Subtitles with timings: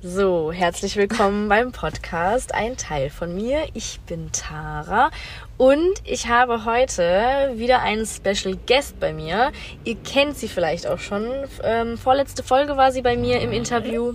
[0.00, 2.54] So, herzlich willkommen beim Podcast.
[2.54, 3.66] Ein Teil von mir.
[3.74, 5.10] Ich bin Tara
[5.56, 9.50] und ich habe heute wieder einen Special Guest bei mir.
[9.82, 11.28] Ihr kennt sie vielleicht auch schon.
[11.64, 14.14] Ähm, vorletzte Folge war sie bei mir im Interview.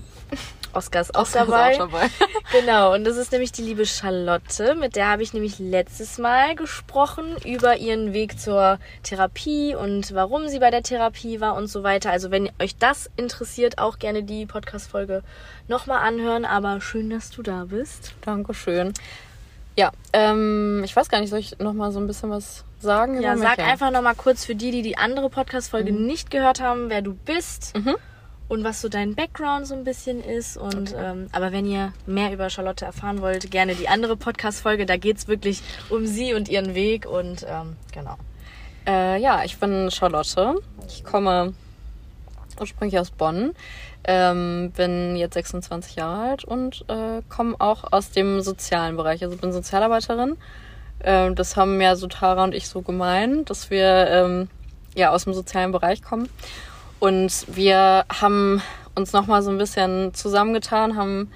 [0.73, 1.71] Oscar ist auch, Oscar dabei.
[1.73, 2.09] Ist auch dabei.
[2.51, 4.75] genau, und das ist nämlich die liebe Charlotte.
[4.75, 10.47] Mit der habe ich nämlich letztes Mal gesprochen über ihren Weg zur Therapie und warum
[10.47, 12.11] sie bei der Therapie war und so weiter.
[12.11, 15.23] Also wenn euch das interessiert, auch gerne die Podcast-Folge
[15.67, 16.45] nochmal anhören.
[16.45, 18.13] Aber schön, dass du da bist.
[18.21, 18.93] Dankeschön.
[19.75, 23.21] Ja, ähm, ich weiß gar nicht, soll ich nochmal so ein bisschen was sagen?
[23.21, 27.01] Ja, sag einfach nochmal kurz für die, die die andere Podcast-Folge nicht gehört haben, wer
[27.01, 27.75] du bist.
[27.75, 27.95] Mhm.
[28.47, 30.57] Und was so dein Background so ein bisschen ist.
[30.57, 34.85] Und ähm, aber wenn ihr mehr über Charlotte erfahren wollt, gerne die andere Podcast-Folge.
[34.85, 38.17] Da geht's wirklich um sie und ihren Weg und ähm, genau.
[38.85, 40.55] Äh, ja, ich bin Charlotte.
[40.87, 41.53] Ich komme
[42.59, 43.53] ursprünglich aus Bonn,
[44.03, 49.23] ähm, bin jetzt 26 Jahre alt und äh, komme auch aus dem sozialen Bereich.
[49.23, 50.37] Also bin Sozialarbeiterin.
[51.03, 54.49] Ähm, das haben ja so Tara und ich so gemein, dass wir ähm,
[54.95, 56.29] ja aus dem sozialen Bereich kommen.
[57.03, 58.61] Und wir haben
[58.95, 61.29] uns nochmal so ein bisschen zusammengetan, haben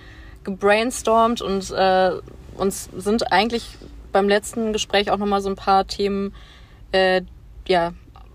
[0.46, 2.12] gebrainstormt und äh,
[2.56, 3.78] uns sind eigentlich
[4.14, 6.34] beim letzten Gespräch auch nochmal so ein paar Themen
[6.94, 7.22] äh,
[7.68, 7.92] ja,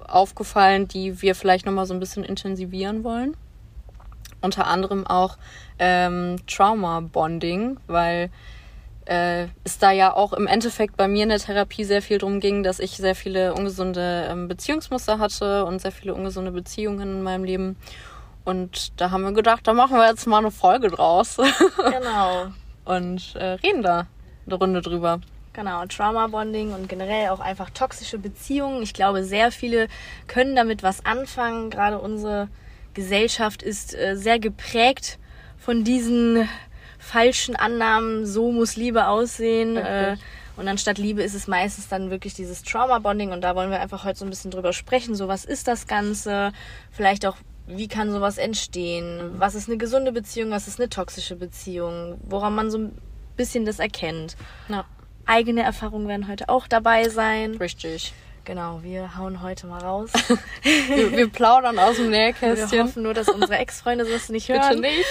[0.07, 3.35] aufgefallen, die wir vielleicht nochmal so ein bisschen intensivieren wollen.
[4.43, 5.39] Unter anderem auch
[5.79, 8.29] ähm, Trauma-Bonding, weil
[9.07, 12.41] äh, es da ja auch im Endeffekt bei mir in der Therapie sehr viel drum
[12.41, 17.23] ging, dass ich sehr viele ungesunde ähm, Beziehungsmuster hatte und sehr viele ungesunde Beziehungen in
[17.23, 17.77] meinem Leben.
[18.45, 21.37] Und da haben wir gedacht, da machen wir jetzt mal eine Folge draus
[21.77, 22.47] Genau.
[22.85, 24.07] und äh, reden da
[24.47, 25.21] eine Runde drüber.
[25.53, 28.83] Genau, Trauma-Bonding und generell auch einfach toxische Beziehungen.
[28.83, 29.89] Ich glaube, sehr viele
[30.27, 31.69] können damit was anfangen.
[31.69, 32.49] Gerade unsere
[32.95, 35.19] Gesellschaft ist äh, sehr geprägt
[35.59, 36.49] von diesen
[37.03, 39.77] falschen Annahmen, so muss Liebe aussehen.
[39.77, 40.17] Äh,
[40.57, 43.33] und anstatt Liebe ist es meistens dann wirklich dieses Trauma-Bonding.
[43.33, 45.15] Und da wollen wir einfach heute so ein bisschen drüber sprechen.
[45.15, 46.53] So, was ist das Ganze?
[46.91, 47.37] Vielleicht auch,
[47.67, 49.33] wie kann sowas entstehen?
[49.39, 50.51] Was ist eine gesunde Beziehung?
[50.51, 52.19] Was ist eine toxische Beziehung?
[52.25, 52.99] Woran man so ein
[53.37, 54.37] bisschen das erkennt
[54.69, 54.85] Ja,
[55.25, 57.57] eigene Erfahrungen werden heute auch dabei sein.
[57.57, 58.13] richtig.
[58.45, 60.11] Genau, wir hauen heute mal raus.
[60.65, 62.83] Wir, wir plaudern aus dem Wir Nähkästchen.
[62.89, 64.81] hoffen nur, dass unsere Ex-Freunde das nicht Bitte hören.
[64.81, 65.05] nicht.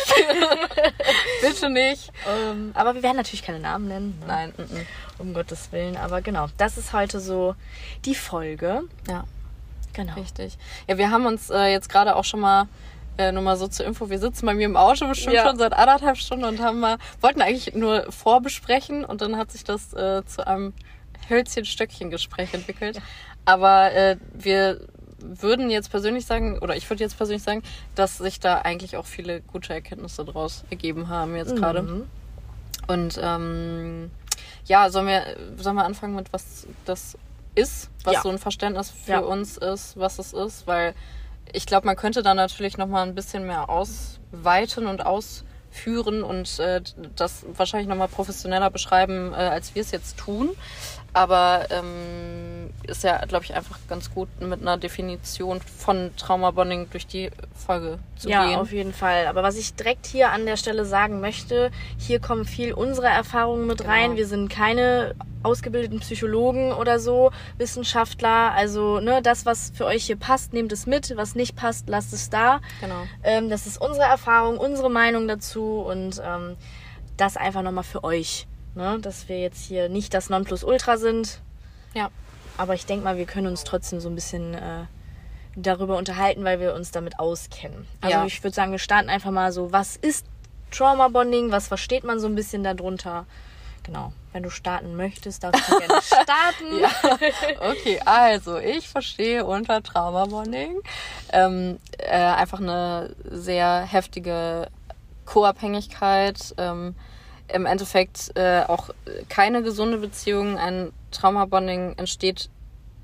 [1.41, 2.11] Bitte nicht.
[2.27, 4.17] Ähm, aber wir werden natürlich keine Namen nennen.
[4.19, 4.25] ne?
[4.27, 4.53] Nein.
[4.57, 4.85] mm, mm.
[5.19, 5.95] Um Gottes Willen.
[5.97, 7.55] Aber genau, das ist heute so
[8.05, 8.83] die Folge.
[9.07, 9.23] Ja,
[9.93, 10.13] Genau.
[10.15, 10.57] richtig.
[10.87, 12.67] Ja, wir haben uns äh, jetzt gerade auch schon mal,
[13.17, 15.45] äh, nur mal so zur Info, wir sitzen bei mir im Auto bestimmt Ja.
[15.47, 19.63] schon seit anderthalb Stunden und haben mal, wollten eigentlich nur vorbesprechen und dann hat sich
[19.63, 20.73] das äh, zu einem
[21.29, 22.99] Hölzchen-Stöckchen-Gespräch entwickelt.
[23.45, 24.81] Aber äh, wir
[25.19, 27.63] würden jetzt persönlich sagen, oder ich würde jetzt persönlich sagen,
[27.95, 31.83] dass sich da eigentlich auch viele gute Erkenntnisse daraus ergeben haben jetzt gerade.
[31.83, 32.07] Mhm.
[32.87, 34.11] Und ähm,
[34.65, 35.23] ja, sollen wir,
[35.57, 37.17] sollen wir anfangen mit was das
[37.55, 38.21] ist, was Ja.
[38.21, 39.19] so ein Verständnis für Ja.
[39.19, 40.93] uns ist, was es ist, weil
[41.53, 46.59] ich glaube, man könnte da natürlich noch mal ein bisschen mehr ausweiten und ausführen und
[46.59, 46.81] äh,
[47.15, 50.49] das wahrscheinlich noch mal professioneller beschreiben, äh, als wir es jetzt tun.
[51.13, 57.05] Aber ähm, ist ja, glaube ich, einfach ganz gut mit einer Definition von Traumabonding durch
[57.05, 58.55] die Folge zu Ja, gehen.
[58.59, 59.27] auf jeden Fall.
[59.27, 63.67] Aber was ich direkt hier an der Stelle sagen möchte, hier kommen viel unsere Erfahrungen
[63.67, 64.03] mit rein.
[64.11, 64.17] Genau.
[64.17, 65.13] Wir sind keine
[65.43, 68.53] ausgebildeten Psychologen oder so, Wissenschaftler.
[68.53, 71.11] Also, ne, das, was für euch hier passt, nehmt es mit.
[71.17, 72.61] Was nicht passt, lasst es da.
[72.79, 73.03] Genau.
[73.23, 76.55] Ähm, das ist unsere Erfahrung, unsere Meinung dazu und ähm,
[77.17, 78.47] das einfach nochmal für euch.
[78.75, 78.99] Ne?
[79.01, 81.39] Dass wir jetzt hier nicht das Nonplusultra sind.
[81.93, 82.09] Ja.
[82.57, 84.85] Aber ich denke mal, wir können uns trotzdem so ein bisschen äh,
[85.55, 87.87] darüber unterhalten, weil wir uns damit auskennen.
[88.01, 88.25] Also Ja.
[88.25, 90.25] ich würde sagen, wir starten einfach mal so, was ist
[90.71, 91.51] Trauma Bonding?
[91.51, 93.25] Was versteht man so ein bisschen darunter?
[93.83, 94.13] Genau.
[94.31, 96.79] Wenn du starten möchtest, darfst du gerne starten.
[96.79, 100.79] Ja, okay, also ich verstehe unter Traumabonding
[101.33, 104.69] ähm, äh, einfach eine sehr heftige
[105.25, 106.95] Co-Abhängigkeit, ähm,
[107.53, 108.89] im Endeffekt äh, auch
[109.29, 110.57] keine gesunde Beziehung.
[110.57, 112.49] Ein Traumabonding entsteht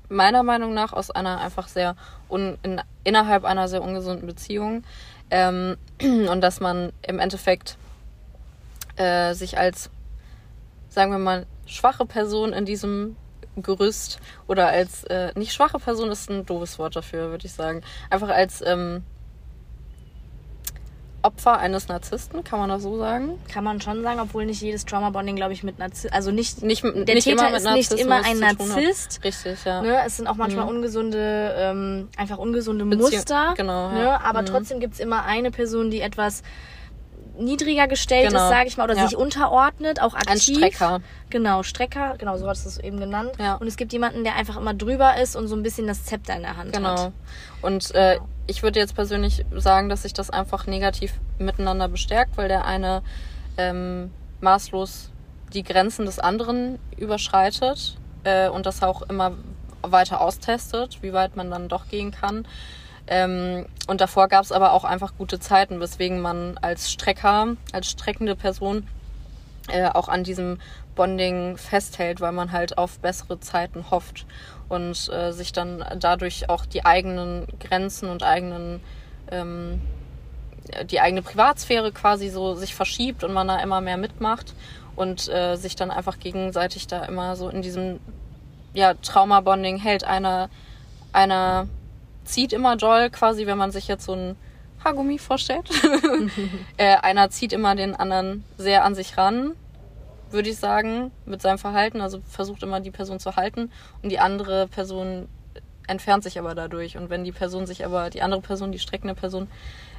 [0.08, 1.94] meiner Meinung nach aus einer einfach sehr
[2.30, 4.84] un, in, innerhalb einer sehr ungesunden Beziehung
[5.30, 7.76] ähm, und dass man im Endeffekt
[8.96, 9.90] äh, sich als
[10.88, 13.16] sagen wir mal, schwache Person in diesem
[13.56, 17.82] Gerüst oder als, äh, nicht schwache Person ist ein doofes Wort dafür, würde ich sagen.
[18.10, 19.04] Einfach als ähm,
[21.22, 23.38] Opfer eines Narzissten, kann man das so sagen?
[23.52, 26.62] Kann man schon sagen, obwohl nicht jedes Trauma Bonding, glaube ich, mit Narzisst, also nicht,
[26.62, 28.38] Nicht, der nicht Täter ist nicht immer ein.
[28.38, 29.24] Narzisst.
[29.24, 29.82] Richtig, ja.
[29.82, 29.98] Ne?
[30.06, 30.76] Es sind auch manchmal Mhm.
[30.76, 33.54] ungesunde, ähm, einfach ungesunde Beziehung- Muster.
[33.56, 33.94] genau, ja.
[33.94, 34.24] Ne?
[34.24, 34.46] Aber Mhm.
[34.46, 36.42] trotzdem gibt's immer eine Person, die etwas
[37.38, 38.42] niedriger gestellt Genau.
[38.44, 39.06] ist, sage ich mal, oder Ja.
[39.08, 40.30] sich unterordnet, auch aktiv.
[40.32, 41.00] Ein Strecker.
[41.30, 43.32] Genau, Strecker, genau, so hattest du es eben genannt.
[43.38, 43.54] Ja.
[43.54, 46.34] Und es gibt jemanden, der einfach immer drüber ist und so ein bisschen das Zepter
[46.36, 46.88] in der Hand Genau.
[47.04, 47.12] hat.
[47.62, 48.28] Und äh, Genau.
[48.46, 53.02] ich würde jetzt persönlich sagen, dass sich das einfach negativ miteinander bestärkt, weil der eine
[53.56, 55.10] ähm, maßlos
[55.52, 59.32] die Grenzen des anderen überschreitet äh, und das auch immer
[59.82, 62.46] weiter austestet, wie weit man dann doch gehen kann.
[63.08, 67.90] Ähm, und davor gab es aber auch einfach gute Zeiten, weswegen man als Strecker, als
[67.90, 68.86] streckende Person
[69.68, 70.58] äh, auch an diesem
[70.94, 74.26] Bonding festhält, weil man halt auf bessere Zeiten hofft
[74.68, 78.80] und äh, sich dann dadurch auch die eigenen Grenzen und eigenen
[79.30, 79.80] ähm,
[80.84, 84.54] die eigene Privatsphäre quasi so sich verschiebt und man da immer mehr mitmacht
[84.96, 88.00] und äh, sich dann einfach gegenseitig da immer so in diesem
[88.74, 90.04] ja, Trauma-Bonding hält.
[90.04, 90.50] Einer,
[91.12, 91.68] einer
[92.28, 94.36] zieht immer doll quasi, wenn man sich jetzt so ein
[94.84, 95.68] Haargummi vorstellt.
[96.76, 99.52] äh, einer zieht immer den anderen sehr an sich ran,
[100.30, 102.00] würde ich sagen, mit seinem Verhalten.
[102.00, 103.72] Also versucht immer die Person zu halten
[104.02, 105.28] und die andere Person
[105.86, 106.96] entfernt sich aber dadurch.
[106.96, 109.48] Und wenn die Person sich aber, die andere Person, die streckende Person,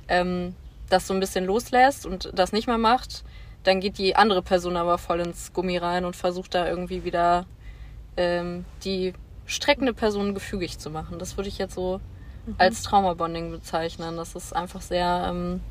[0.07, 0.55] ähm,
[0.89, 3.23] das so ein bisschen loslässt und das nicht mehr macht,
[3.63, 7.45] dann geht die andere Person aber voll ins Gummi rein und versucht da irgendwie wieder
[8.17, 9.13] ähm, die
[9.45, 11.19] streckende Person gefügig zu machen.
[11.19, 11.99] Das würde ich jetzt so
[12.57, 14.17] als Traumabonding bezeichnen.
[14.17, 15.61] Das ist einfach sehr, ähm,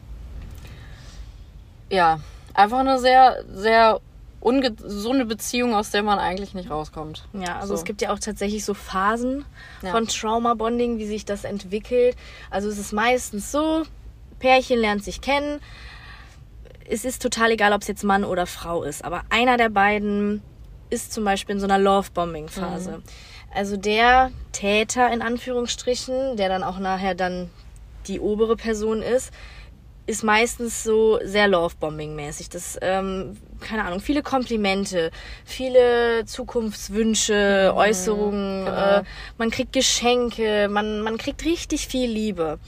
[1.90, 2.20] ja,
[2.54, 4.00] einfach eine sehr, sehr
[4.40, 7.24] ungesunde Beziehung, aus der man eigentlich nicht rauskommt.
[7.32, 7.74] Ja, also So.
[7.74, 9.44] es gibt ja auch tatsächlich so Phasen
[9.82, 9.90] Ja.
[9.90, 12.16] von Trauma-Bonding, wie sich das entwickelt.
[12.50, 13.82] Also es ist meistens so,
[14.38, 15.60] Pärchen lernt sich kennen.
[16.88, 20.40] Es ist total egal, ob es jetzt Mann oder Frau ist, aber einer der beiden
[20.90, 22.92] ist zum Beispiel in so einer Love-Bombing-Phase.
[22.98, 23.02] Mhm.
[23.52, 27.50] Also der Täter in Anführungsstrichen, der dann auch nachher dann
[28.06, 29.32] die obere Person ist,
[30.08, 32.48] ist meistens so sehr Love-Bombing-mäßig.
[32.48, 35.10] Das, ähm, keine Ahnung, viele Komplimente,
[35.44, 38.96] viele Zukunftswünsche, Äußerungen, genau.
[39.00, 39.02] äh,
[39.36, 42.58] man kriegt Geschenke, man, man kriegt richtig viel Liebe.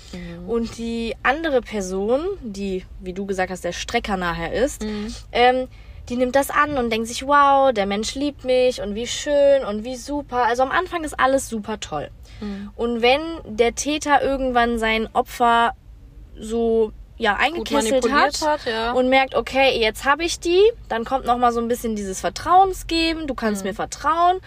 [0.47, 4.85] Und die andere Person, die, wie du gesagt hast, der Strecker nachher ist,
[5.33, 5.67] ähm,
[6.11, 9.65] die nimmt das an und denkt sich, wow, der Mensch liebt mich und wie schön
[9.65, 10.45] und wie super.
[10.45, 12.11] Also am Anfang ist alles super toll.
[12.75, 15.75] Und wenn der Täter irgendwann sein Opfer
[16.39, 18.93] so ja eingekesselt hat, hat, ja.
[18.93, 22.19] und merkt, okay, jetzt habe ich die, dann kommt noch mal so ein bisschen dieses
[22.21, 23.37] Vertrauensgeben, du Mhm.
[23.37, 24.39] kannst mir vertrauen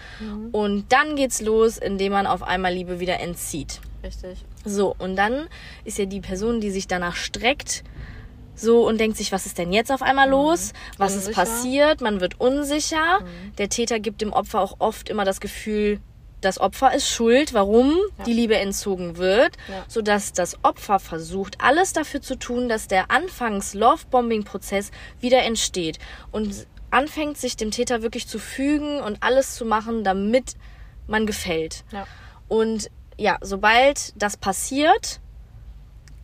[0.50, 3.80] und dann geht's los, indem man auf einmal Liebe wieder entzieht.
[4.02, 4.44] Richtig.
[4.64, 5.46] So, und dann
[5.84, 7.84] ist ja die Person, die sich danach streckt,
[8.54, 10.72] so und denkt sich, was ist denn jetzt auf einmal los?
[10.98, 11.28] Was ist Mhm.
[11.28, 11.44] Unsicher.
[11.44, 11.48] Mhm.
[11.48, 12.00] passiert?
[12.00, 13.20] Man wird unsicher.
[13.58, 16.00] Der Täter gibt dem Opfer auch oft immer das Gefühl,
[16.40, 17.96] das Opfer ist schuld, warum
[18.26, 19.84] die Liebe entzogen wird, Ja.
[19.88, 24.90] sodass das Opfer versucht, alles dafür zu tun, dass der Anfangs-Love-Bombing-Prozess
[25.20, 25.98] wieder entsteht
[26.32, 30.54] und anfängt, sich dem Täter wirklich zu fügen und alles zu machen, damit
[31.06, 31.84] man gefällt.
[31.92, 32.06] Ja.
[32.48, 35.20] Und ja, sobald das passiert,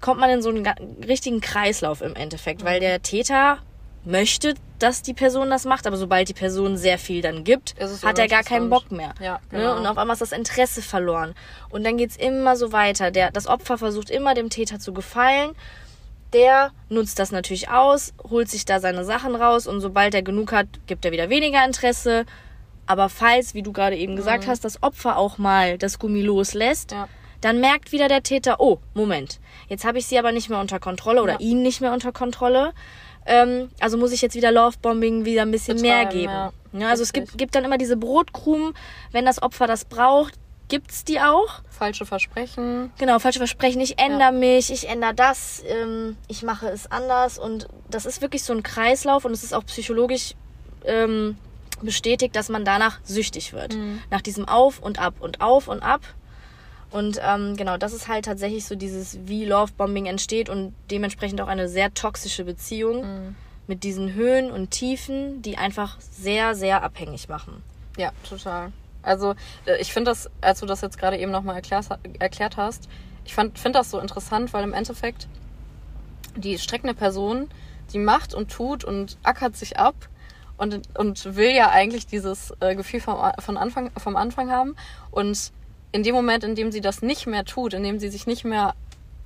[0.01, 0.67] kommt man in so einen
[1.07, 3.59] richtigen Kreislauf im Endeffekt, weil der Täter
[4.05, 8.03] möchte, dass die Person das macht, aber sobald die Person sehr viel dann gibt, es
[8.03, 8.71] hat er gar keinen.
[8.71, 9.15] Bock mehr.
[9.21, 9.59] Ja, ne?
[9.59, 9.77] genau.
[9.77, 11.35] Und auf einmal ist das Interesse verloren.
[11.69, 13.11] Und dann geht's immer so weiter.
[13.11, 15.51] Der, das Opfer versucht immer dem Täter zu gefallen.
[16.33, 20.53] Der nutzt das natürlich aus, holt sich da seine Sachen raus und sobald er genug
[20.53, 22.25] hat, gibt er wieder weniger Interesse.
[22.87, 26.93] Aber falls, wie du gerade eben gesagt hast, das Opfer auch mal das Gummi loslässt,
[26.93, 26.97] Mhm.
[26.97, 27.09] Ja.
[27.41, 30.79] Dann merkt wieder der Täter, oh, Moment, jetzt habe ich sie aber nicht mehr unter
[30.79, 31.41] Kontrolle oder Ja.
[31.41, 32.73] ihn nicht mehr unter Kontrolle.
[33.27, 36.33] Ähm, also muss ich jetzt wieder Lovebombing wieder ein bisschen mehr Betreiben, geben.
[36.33, 36.53] ja.
[36.73, 37.39] Ja, also es gibt, Richtig.
[37.39, 38.75] gibt dann immer diese Brotkrumen,
[39.13, 40.35] wenn das Opfer das braucht,
[40.69, 41.63] gibt's die auch.
[41.69, 42.93] Falsche Versprechen.
[42.99, 47.67] Genau, falsche Versprechen, ich ändere mich, ich ändere das, ähm, ich mache es anders und
[47.91, 50.35] das ist wirklich so ein Kreislauf und es ist auch psychologisch
[50.85, 51.37] ähm,
[51.83, 53.77] bestätigt, dass man danach süchtig wird.
[54.11, 56.03] Nach diesem Auf und Ab und Auf und Ab.
[56.91, 61.47] Und ähm, genau, das ist halt tatsächlich so dieses, wie Lovebombing entsteht und dementsprechend auch
[61.47, 63.37] eine sehr toxische Beziehung
[63.69, 67.63] mit diesen Höhen und Tiefen, die einfach sehr, sehr abhängig machen.
[67.97, 68.73] Ja, total.
[69.03, 69.35] Also
[69.67, 71.87] äh, ich finde das, als du das jetzt gerade eben nochmal erklärt,
[72.19, 72.89] erklärt hast,
[73.25, 75.29] ich finde das so interessant, weil im Endeffekt
[76.37, 77.49] die streckende Person,
[77.93, 79.95] die macht und tut und ackert sich ab
[80.57, 84.75] und, und will ja eigentlich dieses äh, Gefühl vom, von Anfang, vom Anfang haben.
[85.11, 85.53] Und
[85.93, 88.45] in dem Moment, in dem sie das nicht mehr tut, in dem sie sich nicht
[88.45, 88.75] mehr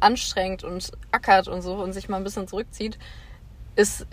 [0.01, 2.99] anstrengt und ackert und so und sich mal ein bisschen zurückzieht,
[3.77, 4.07] ist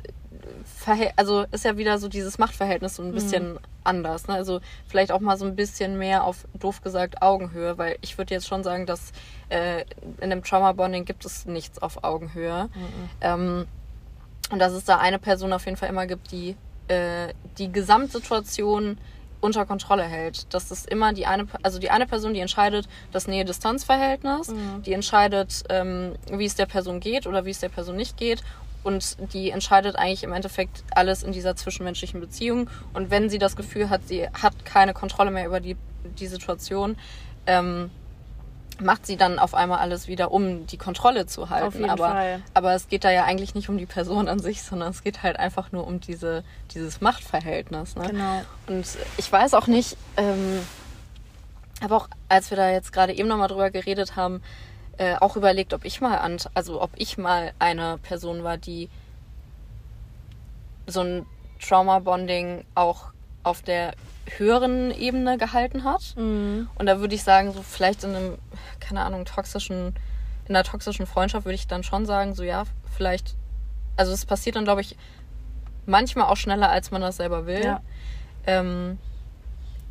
[1.15, 4.27] also ist ja wieder so dieses Machtverhältnis so ein bisschen anders.
[4.27, 4.33] Ne?
[4.33, 8.33] Also vielleicht auch mal so ein bisschen mehr auf, doof gesagt, Augenhöhe, weil ich würde
[8.33, 9.11] jetzt schon sagen, dass
[9.49, 9.85] äh,
[10.19, 12.69] in dem Trauma-Bonding gibt es nichts auf Augenhöhe.
[13.21, 13.67] Ähm,
[14.51, 16.55] Und dass es da eine Person auf jeden Fall immer gibt, die
[16.87, 18.97] äh, die Gesamtsituation
[19.41, 20.53] unter Kontrolle hält.
[20.53, 24.83] Dass es immer die eine, also die eine Person, die entscheidet das Nähe-Distanz-Verhältnis, Mhm.
[24.85, 28.41] die entscheidet, ähm, wie es der Person geht oder wie es der Person nicht geht.
[28.83, 32.69] Und die entscheidet eigentlich im Endeffekt alles in dieser zwischenmenschlichen Beziehung.
[32.93, 35.77] Und wenn sie das Gefühl hat, sie hat keine Kontrolle mehr über die,
[36.19, 36.97] die Situation,
[37.45, 37.91] ähm,
[38.81, 41.67] macht sie dann auf einmal alles wieder, um die Kontrolle zu halten.
[41.67, 42.41] Auf jeden aber, Fall.
[42.53, 45.23] aber es geht da ja eigentlich nicht um die Person an sich, sondern es geht
[45.23, 47.95] halt einfach nur um diese, dieses Machtverhältnis.
[47.95, 48.07] Ne?
[48.09, 48.41] Genau.
[48.67, 48.85] Und
[49.17, 50.61] ich weiß auch nicht, ähm,
[51.81, 54.41] habe auch, als wir da jetzt gerade eben nochmal drüber geredet haben,
[54.97, 58.89] äh, auch überlegt, ob ich mal an, also ob ich mal eine Person war, die
[60.87, 61.25] so ein
[61.59, 63.05] Trauma-Bonding auch
[63.43, 63.93] auf der
[64.37, 66.13] höheren Ebene gehalten hat.
[66.15, 66.69] Mhm.
[66.75, 68.37] Und da würde ich sagen, so vielleicht in einem,
[68.79, 69.95] keine Ahnung, toxischen,
[70.47, 72.63] in einer toxischen Freundschaft würde ich dann schon sagen, so ja,
[72.95, 73.35] vielleicht,
[73.97, 74.95] also es passiert dann, glaube ich,
[75.85, 77.63] manchmal auch schneller, als man das selber will.
[77.63, 77.81] Ja.
[78.45, 78.97] Ähm,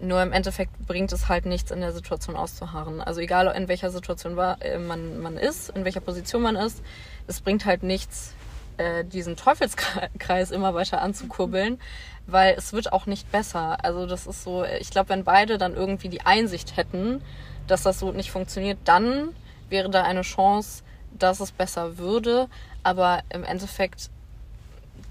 [0.01, 3.01] nur im Endeffekt bringt es halt nichts, in der Situation auszuharren.
[3.01, 6.83] Also egal in welcher Situation war, äh, man, man ist, in welcher Position man ist,
[7.27, 8.35] es bringt halt nichts,
[8.81, 11.79] äh, diesen Teufelskreis immer weiter anzukurbeln,
[12.27, 13.85] weil es wird auch nicht besser.
[13.85, 17.23] Also das ist so, ich glaube, wenn beide dann irgendwie die Einsicht hätten,
[17.67, 19.29] dass das so nicht funktioniert, dann
[19.69, 20.83] wäre da eine Chance,
[21.19, 22.49] dass es besser würde.
[22.83, 24.09] Aber im Endeffekt,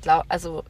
[0.02, 0.64] glaub, also,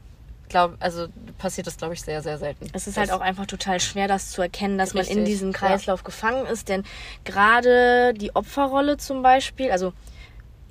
[0.48, 1.06] glaub, also
[1.38, 2.66] passiert das, glaube ich, sehr, sehr selten.
[2.74, 5.24] Es ist Das- halt auch einfach total schwer, das zu erkennen, dass man in Richtig,
[5.26, 6.68] diesem Kreislauf gefangen ist.
[6.68, 6.84] Denn
[7.24, 9.92] gerade die Opferrolle zum Beispiel, also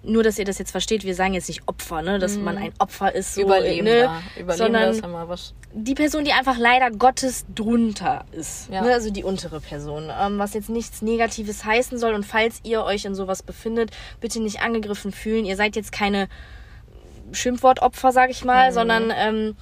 [0.03, 2.71] nur, dass ihr das jetzt versteht, wir sagen jetzt nicht Opfer, ne, dass man ein
[2.79, 3.91] Opfer ist, so, Überlebender.
[3.91, 5.53] ne, Überlebender sondern ist immer was.
[5.73, 8.69] die Person, die einfach leider Gottes drunter ist.
[8.71, 8.81] Ja.
[8.81, 8.93] Ne?
[8.93, 10.09] Also die untere Person.
[10.17, 12.13] Ähm, was jetzt nichts Negatives heißen soll.
[12.13, 13.91] Und falls ihr euch in sowas befindet,
[14.21, 15.45] bitte nicht angegriffen fühlen.
[15.45, 16.29] Ihr seid jetzt keine
[17.31, 19.55] Schimpfwortopfer, sag ich mal, sondern ähm,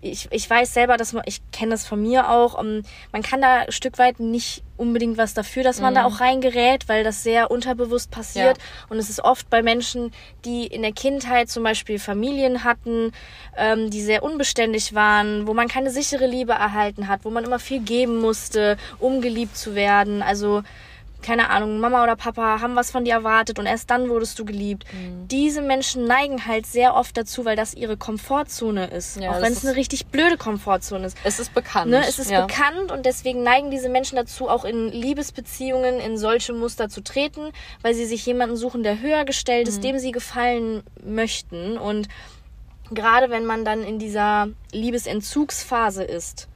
[0.00, 2.82] ich, ich weiß selber, dass man, ich kenne das von mir auch, ähm,
[3.12, 6.88] man kann da ein Stück weit nicht unbedingt was dafür, dass man da auch reingerät,
[6.88, 8.58] weil das sehr unterbewusst passiert.
[8.58, 8.64] Ja.
[8.88, 10.12] Und es ist oft bei Menschen,
[10.44, 13.12] die in der Kindheit zum Beispiel Familien hatten,
[13.56, 17.58] ähm, die sehr unbeständig waren, wo man keine sichere Liebe erhalten hat, wo man immer
[17.58, 20.22] viel geben musste, um geliebt zu werden.
[20.22, 20.62] Also
[21.22, 24.44] keine Ahnung, Mama oder Papa haben was von dir erwartet und erst dann wurdest du
[24.44, 24.84] geliebt.
[24.92, 25.26] Mhm.
[25.28, 29.16] Diese Menschen neigen halt sehr oft dazu, weil das ihre Komfortzone ist.
[29.20, 31.16] Ja, auch wenn es eine richtig blöde Komfortzone ist.
[31.24, 31.90] Es ist bekannt.
[31.90, 32.46] Ne, es ist ja.
[32.46, 37.50] bekannt und deswegen neigen diese Menschen dazu, auch in Liebesbeziehungen in solche Muster zu treten,
[37.82, 39.72] weil sie sich jemanden suchen, der höher gestellt Mhm.
[39.72, 41.76] ist, dem sie gefallen möchten.
[41.78, 42.08] Und
[42.90, 46.48] gerade wenn man dann in dieser Liebesentzugsphase ist,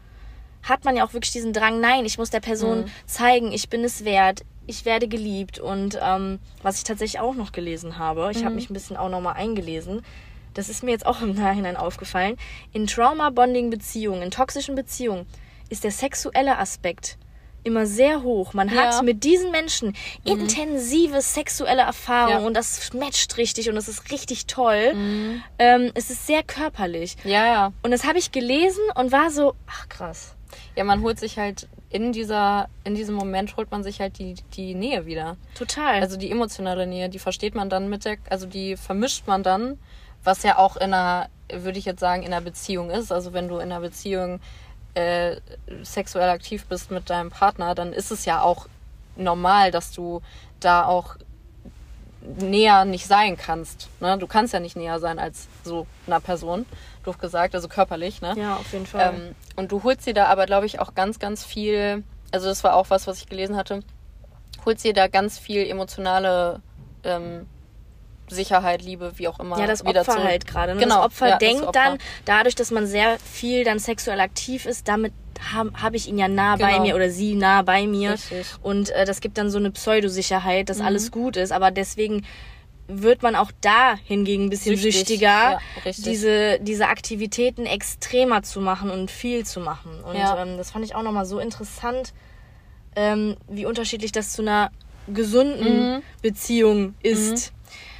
[0.62, 2.90] hat man ja auch wirklich diesen Drang, nein, ich muss der Person Mhm.
[3.06, 5.58] zeigen, ich bin es wert, ich werde geliebt.
[5.58, 8.44] Und ähm, was ich tatsächlich auch noch gelesen habe, ich Mhm.
[8.44, 10.02] habe mich ein bisschen auch nochmal eingelesen,
[10.54, 12.36] das ist mir jetzt auch im Nachhinein aufgefallen,
[12.72, 15.26] in Trauma-Bonding-Beziehungen, in toxischen Beziehungen,
[15.68, 17.18] ist der sexuelle Aspekt
[17.64, 18.54] immer sehr hoch.
[18.54, 18.82] Man Ja.
[18.96, 22.46] hat mit diesen Menschen intensive sexuelle Erfahrungen Ja.
[22.46, 24.94] und das matcht richtig und es ist richtig toll.
[25.58, 27.16] Ähm, es ist sehr körperlich.
[27.24, 27.72] Ja, ja.
[27.82, 30.34] Und das habe ich gelesen und war so, ach krass.
[30.76, 34.34] Ja, man holt sich halt in dieser, in diesem Moment holt man sich halt die,
[34.54, 35.36] die Nähe wieder.
[35.54, 36.00] Total.
[36.00, 39.78] Also die emotionale Nähe, die versteht man dann mit der, also die vermischt man dann,
[40.24, 43.12] was ja auch in einer, würde ich jetzt sagen, in einer Beziehung ist.
[43.12, 44.40] Also wenn du in einer Beziehung
[44.94, 45.36] äh,
[45.82, 48.68] sexuell aktiv bist mit deinem Partner, dann ist es ja auch
[49.16, 50.22] normal, dass du
[50.60, 51.16] da auch
[52.38, 53.88] näher nicht sein kannst.
[54.00, 54.16] Ne?
[54.18, 56.66] Du kannst ja nicht näher sein als so einer Person,
[57.02, 58.20] doof gesagt, also körperlich.
[58.22, 58.34] Ne?
[58.36, 59.14] ja, auf jeden Fall.
[59.14, 62.62] Ähm, und du holst dir da aber, glaube ich, auch ganz, ganz viel, also das
[62.64, 63.80] war auch was, was ich gelesen hatte,
[64.64, 66.60] holst dir da ganz viel emotionale
[67.04, 67.46] ähm,
[68.28, 69.58] Sicherheit, Liebe, wie auch immer.
[69.58, 70.26] ja, das wieder Opfer zurück.
[70.26, 70.74] halt gerade.
[70.74, 70.80] Ne?
[70.80, 71.72] Genau, das Opfer ja, das denkt Opfer.
[71.72, 75.12] dann, dadurch, dass man sehr viel dann sexuell aktiv ist, damit
[75.52, 76.82] habe hab ich ihn ja nah bei Genau.
[76.84, 78.12] mir oder sie nah bei mir.
[78.12, 78.46] Richtig.
[78.62, 80.66] Und äh, das gibt dann so eine Pseudosicherheit, Mhm.
[80.66, 81.50] dass alles gut ist.
[81.52, 82.24] Aber deswegen
[83.00, 84.94] wird man auch da hingegen ein bisschen Süchtig.
[85.06, 85.60] süchtiger, Ja,
[85.98, 90.00] diese, diese Aktivitäten extremer zu machen und viel zu machen.
[90.04, 90.42] Und Ja.
[90.42, 92.12] ähm, das fand ich auch nochmal so interessant,
[92.96, 94.70] ähm, wie unterschiedlich das zu einer
[95.06, 96.02] gesunden Mhm.
[96.20, 97.52] Beziehung ist.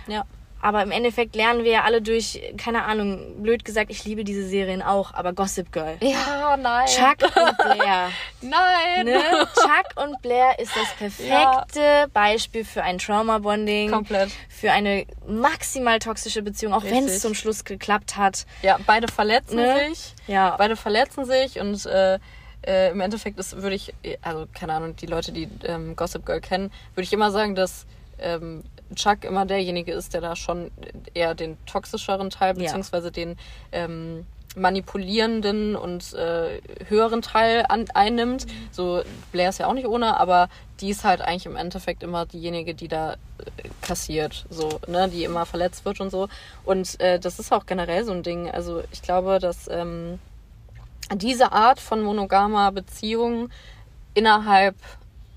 [0.06, 0.24] Ja.
[0.62, 4.46] Aber im Endeffekt lernen wir ja alle durch, keine Ahnung, blöd gesagt, ich liebe diese
[4.48, 5.96] Serien auch, aber Gossip Girl.
[6.00, 6.86] Ja, nein.
[6.86, 8.10] Chuck und Blair.
[8.40, 9.04] Nein.
[9.06, 9.20] Ne?
[9.54, 13.90] Chuck und Blair ist das perfekte Beispiel für ein Trauma-Bonding.
[13.90, 14.30] Komplett.
[14.48, 18.46] Für eine maximal toxische Beziehung, auch wenn es zum Schluss geklappt hat.
[18.62, 19.88] Ja, beide verletzen Ne?
[19.88, 20.14] sich.
[20.28, 20.54] Ja.
[20.56, 22.18] Beide verletzen sich und äh,
[22.66, 23.92] äh, im Endeffekt ist, würde ich,
[24.22, 27.86] also keine Ahnung, die Leute, die ähm, Gossip Girl kennen, würde ich immer sagen, dass
[28.20, 28.62] ähm,
[28.94, 30.70] Chuck immer derjenige ist, der da schon
[31.14, 32.64] eher den toxischeren Teil, Ja.
[32.64, 33.36] beziehungsweise den
[33.72, 38.46] ähm, manipulierenden und äh, höheren Teil an, einnimmt.
[38.70, 40.48] So, Blair ist ja auch nicht ohne, aber
[40.80, 43.16] die ist halt eigentlich im Endeffekt immer diejenige, die da äh,
[43.80, 46.28] kassiert, so, ne, die immer verletzt wird und so.
[46.64, 48.50] Und äh, das ist auch generell so ein Ding.
[48.50, 50.18] Also ich glaube, dass ähm,
[51.14, 53.48] diese Art von monogamer Beziehung
[54.14, 54.76] innerhalb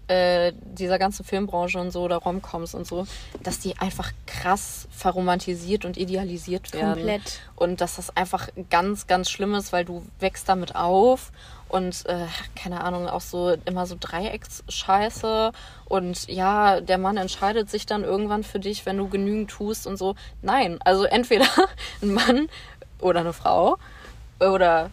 [0.08, 3.08] äh, dieser ganzen Filmbranche und so oder Romcoms und so,
[3.42, 6.96] dass die einfach krass verromantisiert und idealisiert werden.
[6.96, 7.40] Komplett.
[7.56, 11.32] Und dass das einfach ganz, ganz schlimm ist, weil du wächst damit auf
[11.70, 15.52] und äh, keine Ahnung, auch so immer so Dreiecksscheiße
[15.86, 19.98] und ja, der Mann entscheidet sich dann irgendwann für dich, wenn du genügend tust und
[19.98, 20.16] so.
[20.42, 21.48] Nein, also entweder
[22.02, 22.48] ein Mann
[23.00, 23.78] oder eine Frau
[24.40, 24.92] oder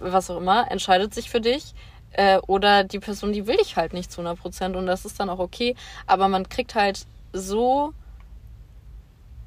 [0.00, 1.74] was auch immer entscheidet sich für dich
[2.12, 5.20] äh, oder die Person, die will dich halt nicht zu 100 Prozent und das ist
[5.20, 5.74] dann auch okay,
[6.06, 7.92] aber man kriegt halt so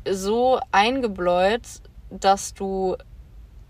[0.10, 1.62] so eingebläut,
[2.10, 2.98] dass du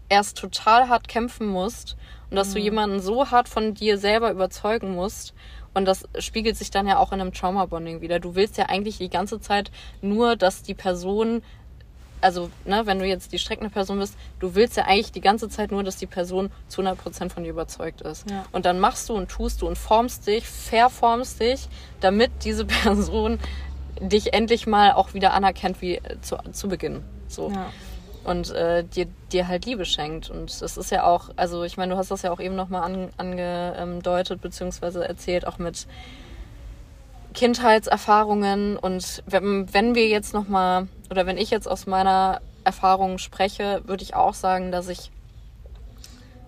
[0.10, 1.96] erst total hart kämpfen musst
[2.30, 5.34] und dass du jemanden so hart von dir selber überzeugen musst.
[5.76, 8.20] Und das spiegelt sich dann ja auch in einem Trauma-Bonding wieder.
[8.20, 9.72] Du willst ja eigentlich die ganze Zeit
[10.02, 11.42] nur, dass die Person,
[12.24, 15.50] also ne, wenn du jetzt die streckende Person bist, du willst ja eigentlich die ganze
[15.50, 18.30] Zeit nur, dass die Person zu 100% von dir überzeugt ist.
[18.30, 18.46] Ja.
[18.52, 21.68] Und dann machst du und tust du und formst dich, verformst dich,
[22.00, 23.40] damit diese Person
[24.00, 27.04] dich endlich mal auch wieder anerkennt wie äh, zu, zu Beginn.
[27.28, 27.72] So Ja.
[28.24, 30.30] und äh, dir, dir halt Liebe schenkt.
[30.30, 32.84] Und das ist ja auch, also ich meine, du hast das ja auch eben nochmal
[32.84, 35.88] an, angedeutet, beziehungsweise erzählt, auch mit
[37.34, 38.78] Kindheitserfahrungen.
[38.78, 44.04] Und wenn, wenn wir jetzt nochmal, oder wenn ich jetzt aus meiner Erfahrung spreche, würde
[44.04, 45.12] ich auch sagen, dass ich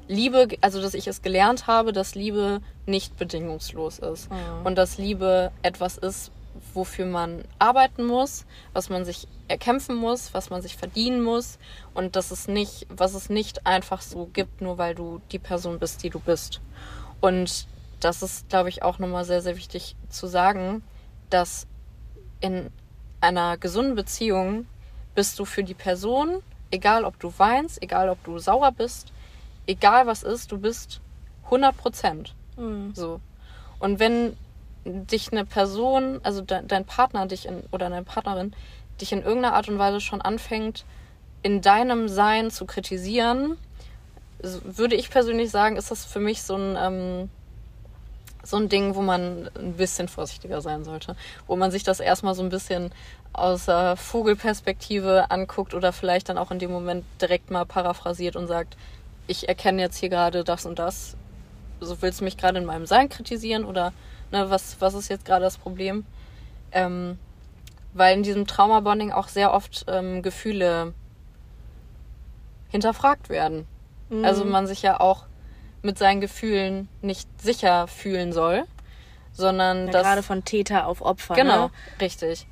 [0.08, 4.32] Liebe, also dass ich es gelernt habe, dass Liebe nicht bedingungslos ist.
[4.32, 4.65] Mhm.
[4.65, 6.32] Und dass Liebe etwas ist,
[6.74, 11.58] wofür man arbeiten muss, was man sich erkämpfen muss, was man sich verdienen muss
[11.94, 15.80] und dass es nicht, was es nicht einfach so gibt, nur weil du die Person
[15.80, 16.62] bist, die du bist.
[17.20, 17.68] Und
[18.05, 20.83] das ist, glaube ich, auch nochmal sehr, sehr wichtig zu sagen,
[21.31, 21.65] dass
[22.39, 22.70] in
[23.20, 24.68] einer gesunden Beziehung
[25.15, 29.11] bist du für die Person, egal ob du weinst, egal ob du sauer bist,
[29.65, 31.01] egal was ist, du bist
[31.46, 32.35] 100 Prozent.
[32.57, 32.94] Mhm.
[32.94, 33.22] So.
[33.79, 34.37] Und wenn
[34.85, 38.53] dich eine Person, also de dein Partner dich in, oder deine Partnerin
[39.01, 40.85] dich in irgendeiner Art und Weise schon anfängt,
[41.41, 43.57] in deinem Sein zu kritisieren,
[44.39, 47.29] würde ich persönlich sagen, ist das für mich so ein, ähm,
[48.46, 51.16] so ein Ding, wo man ein bisschen vorsichtiger sein sollte.
[51.48, 52.92] Wo man sich das erstmal so ein bisschen
[53.34, 58.48] aus der Vogelperspektive anguckt oder vielleicht dann auch in dem Moment direkt mal paraphrasiert und
[58.48, 58.77] sagt,
[59.27, 61.18] ich erkenne jetzt hier gerade das und das.
[61.81, 63.92] So willst du mich gerade in meinem Sein kritisieren oder
[64.31, 66.05] ne, was, was ist jetzt gerade das Problem?
[66.72, 67.18] Ähm,
[67.94, 70.94] weil in diesem Trauma-Bonding auch sehr oft ähm, Gefühle
[72.70, 73.68] hinterfragt werden.
[74.10, 74.24] Mhm.
[74.24, 75.25] Also man sich ja auch
[75.86, 78.64] mit seinen Gefühlen nicht sicher fühlen soll,
[79.34, 81.36] sondern ja, dass gerade von Täter auf Opfer.
[81.36, 81.72] Genau, Ne?
[82.02, 82.48] richtig.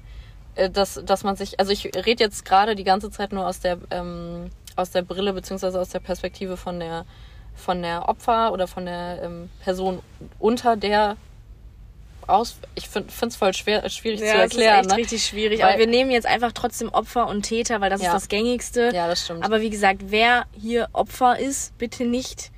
[0.55, 3.59] Äh, Dass, dass man sich, also ich rede jetzt gerade die ganze Zeit nur aus
[3.59, 7.05] der, ähm, aus der Brille beziehungsweise aus der Perspektive von der,
[7.55, 9.99] von der Opfer oder von der ähm, Person
[10.39, 11.17] unter der
[12.27, 12.55] aus.
[12.75, 14.79] Ich finde es voll schwer, schwierig zu Ja, das erklären.
[14.81, 14.97] ist echt ne?
[14.97, 15.59] richtig schwierig.
[15.61, 18.07] Weil- aber wir nehmen jetzt einfach trotzdem Opfer und Täter, weil das Ja.
[18.09, 18.91] ist das Gängigste.
[18.93, 19.43] Ja, das stimmt.
[19.43, 22.51] Aber wie gesagt, wer hier Opfer ist, bitte nicht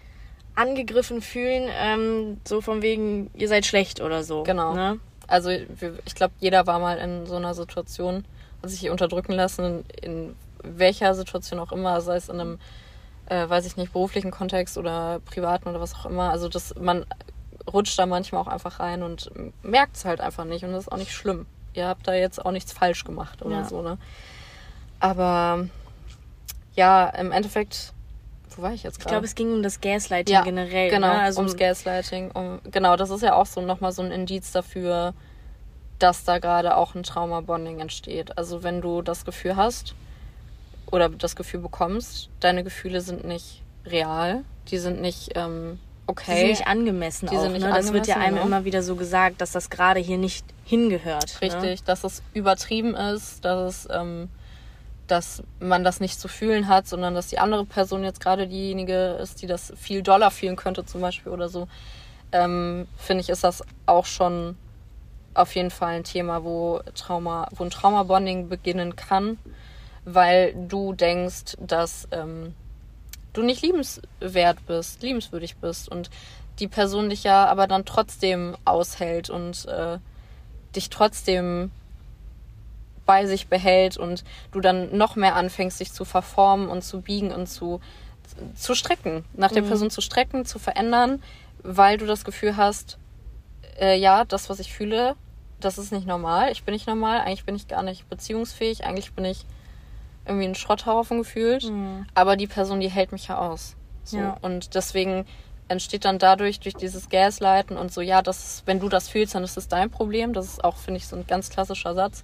[0.56, 4.44] angegriffen fühlen, ähm, so von wegen, ihr seid schlecht oder so.
[4.44, 4.74] Genau.
[4.74, 5.00] Ne?
[5.28, 8.26] Also ich glaube, jeder war mal in so einer Situation,
[8.62, 12.60] hat sich unterdrücken lassen, in welcher Situation auch immer, sei es in einem,
[13.28, 16.30] äh, weiß ich nicht, beruflichen Kontext oder privaten oder was auch immer.
[16.30, 17.06] Also das, man
[17.72, 19.32] rutscht da manchmal auch einfach rein und
[19.64, 21.46] merkt es halt einfach nicht und das ist auch nicht schlimm.
[21.74, 23.66] Ihr habt da jetzt auch nichts falsch gemacht oder Ja.
[23.66, 23.98] so, ne?
[25.00, 25.68] Aber
[26.76, 27.94] ja, im Endeffekt,
[28.56, 29.14] wo war ich jetzt Ich gerade?
[29.16, 30.90] glaube, es ging um das Gaslighting Ja, generell.
[30.90, 31.20] Genau, ne?
[31.22, 32.32] also, ums Gaslighting.
[32.32, 35.14] Um, genau, das ist ja auch so nochmal so ein Indiz dafür,
[36.00, 38.38] dass da gerade auch ein Trauma-Bonding entsteht.
[38.38, 39.96] Also wenn du das Gefühl hast
[40.92, 46.38] oder das Gefühl bekommst, deine Gefühle sind nicht real, die sind nicht ähm, Die okay.
[46.38, 47.42] sind nicht angemessen Die auch.
[47.42, 47.70] sind nicht ne?
[47.70, 48.48] Das wird ja angemessen, einem genau.
[48.48, 51.38] immer wieder so gesagt, dass das gerade hier nicht hingehört.
[51.42, 51.48] Ne?
[51.48, 54.30] Richtig, dass es übertrieben ist, dass es, ähm,
[55.08, 59.18] dass man das nicht zu fühlen hat, sondern dass die andere Person jetzt gerade diejenige
[59.22, 61.68] ist, die das viel doller fühlen könnte, zum Beispiel oder so.
[62.32, 64.58] Ähm, Finde ich, ist das auch schon
[65.34, 69.38] auf jeden Fall ein Thema, wo Trauma, wo ein Trauma-Bonding beginnen kann,
[70.06, 72.56] weil du denkst, dass ähm,
[73.34, 76.10] du nicht liebenswert bist, liebenswürdig bist und
[76.60, 79.98] die Person dich ja aber dann trotzdem aushält und äh,
[80.76, 81.72] dich trotzdem
[83.06, 87.32] bei sich behält und du dann noch mehr anfängst, dich zu verformen und zu biegen
[87.32, 87.80] und zu,
[88.56, 89.68] zu strecken, nach der Mhm.
[89.68, 91.22] Person zu strecken, zu verändern,
[91.62, 92.98] weil du das Gefühl hast,
[93.80, 95.16] äh, ja, das, was ich fühle,
[95.60, 96.52] das ist nicht normal.
[96.52, 99.46] Ich bin nicht normal, eigentlich bin ich gar nicht beziehungsfähig, eigentlich bin ich
[100.26, 101.64] irgendwie ein Schrotthaufen gefühlt.
[101.70, 102.06] Mhm.
[102.14, 103.76] Aber die Person, die hält mich ja aus.
[104.04, 104.18] So.
[104.18, 104.38] Ja.
[104.42, 105.26] Und deswegen
[105.68, 109.44] entsteht dann dadurch, durch dieses Gaslighten und so, ja, das wenn du das fühlst, dann
[109.44, 110.34] ist das dein Problem.
[110.34, 112.24] Das ist auch, finde ich, so ein ganz klassischer Satz.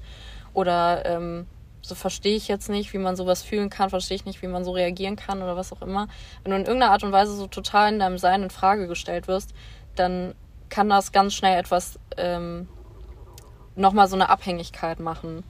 [0.53, 1.47] Oder ähm,
[1.81, 4.63] so verstehe ich jetzt nicht, wie man sowas fühlen kann, verstehe ich nicht, wie man
[4.63, 6.07] so reagieren kann oder was auch immer.
[6.43, 9.27] Wenn du in irgendeiner Art und Weise so total in deinem Sein in Frage gestellt
[9.27, 9.53] wirst,
[9.95, 10.35] dann
[10.69, 12.67] kann das ganz schnell etwas ähm,
[13.75, 15.43] nochmal so eine Abhängigkeit machen.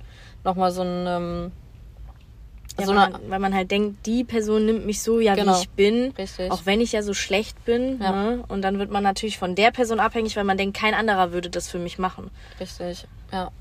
[0.43, 1.51] Nochmal so ein ähm,
[2.79, 5.35] Ja, so weil, eine man, weil man halt denkt, die Person nimmt mich so, ja,
[5.35, 5.53] Genau.
[5.55, 6.11] wie ich bin.
[6.17, 6.49] Richtig.
[6.51, 7.99] Auch wenn ich ja so schlecht bin.
[8.01, 8.11] Ja.
[8.11, 8.43] Ne?
[8.47, 11.49] Und dann wird man natürlich von der Person abhängig, weil man denkt, kein anderer würde
[11.49, 12.31] das für mich machen.
[12.59, 13.51] Richtig, ja.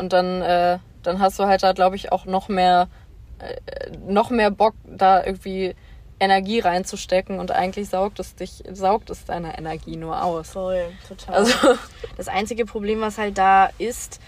[0.00, 2.88] Und dann, äh, dann hast du halt da, glaube ich, auch noch mehr,
[3.38, 5.74] äh, noch mehr Bock, da irgendwie
[6.18, 10.50] Energie reinzustecken und eigentlich saugt es dich, saugt es deine Energie nur aus.
[10.50, 11.34] Voll, total.
[11.34, 11.54] Also,
[12.16, 14.20] Das einzige Problem, was halt da ist,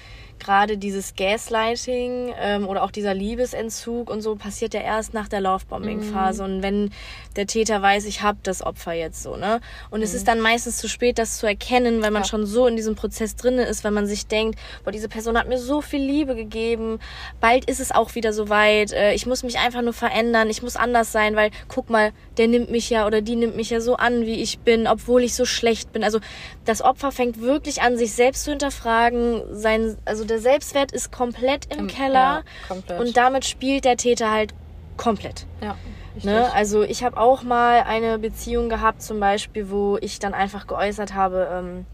[0.42, 5.40] gerade dieses Gaslighting ähm, oder auch dieser Liebesentzug und so passiert ja erst nach der
[5.40, 6.90] Lovebombing-Phase und wenn
[7.37, 9.61] der Täter weiß, ich habe das Opfer jetzt so, ne?
[9.90, 12.28] Und es ist dann meistens zu spät, das zu erkennen, weil man Ja.
[12.28, 15.48] schon so in diesem Prozess drin ist, weil man sich denkt, boah, diese Person hat
[15.48, 16.98] mir so viel Liebe gegeben,
[17.40, 20.76] bald ist es auch wieder soweit, äh, ich muss mich einfach nur verändern, ich muss
[20.76, 23.96] anders sein, weil guck mal, der nimmt mich ja oder die nimmt mich ja so
[23.96, 26.05] an, wie ich bin, obwohl ich so schlecht bin.
[26.05, 26.18] Also
[26.64, 31.72] das Opfer fängt wirklich an, sich selbst zu hinterfragen, sein, also der Selbstwert ist komplett
[31.72, 33.00] im, Im- Keller ja, komplett.
[33.00, 34.54] und damit spielt der Täter halt
[34.96, 35.46] komplett.
[35.60, 35.76] ja.
[36.22, 36.52] Ne?
[36.52, 41.14] Also ich habe auch mal eine Beziehung gehabt, zum Beispiel, wo ich dann einfach geäußert
[41.14, 41.86] habe, ähm,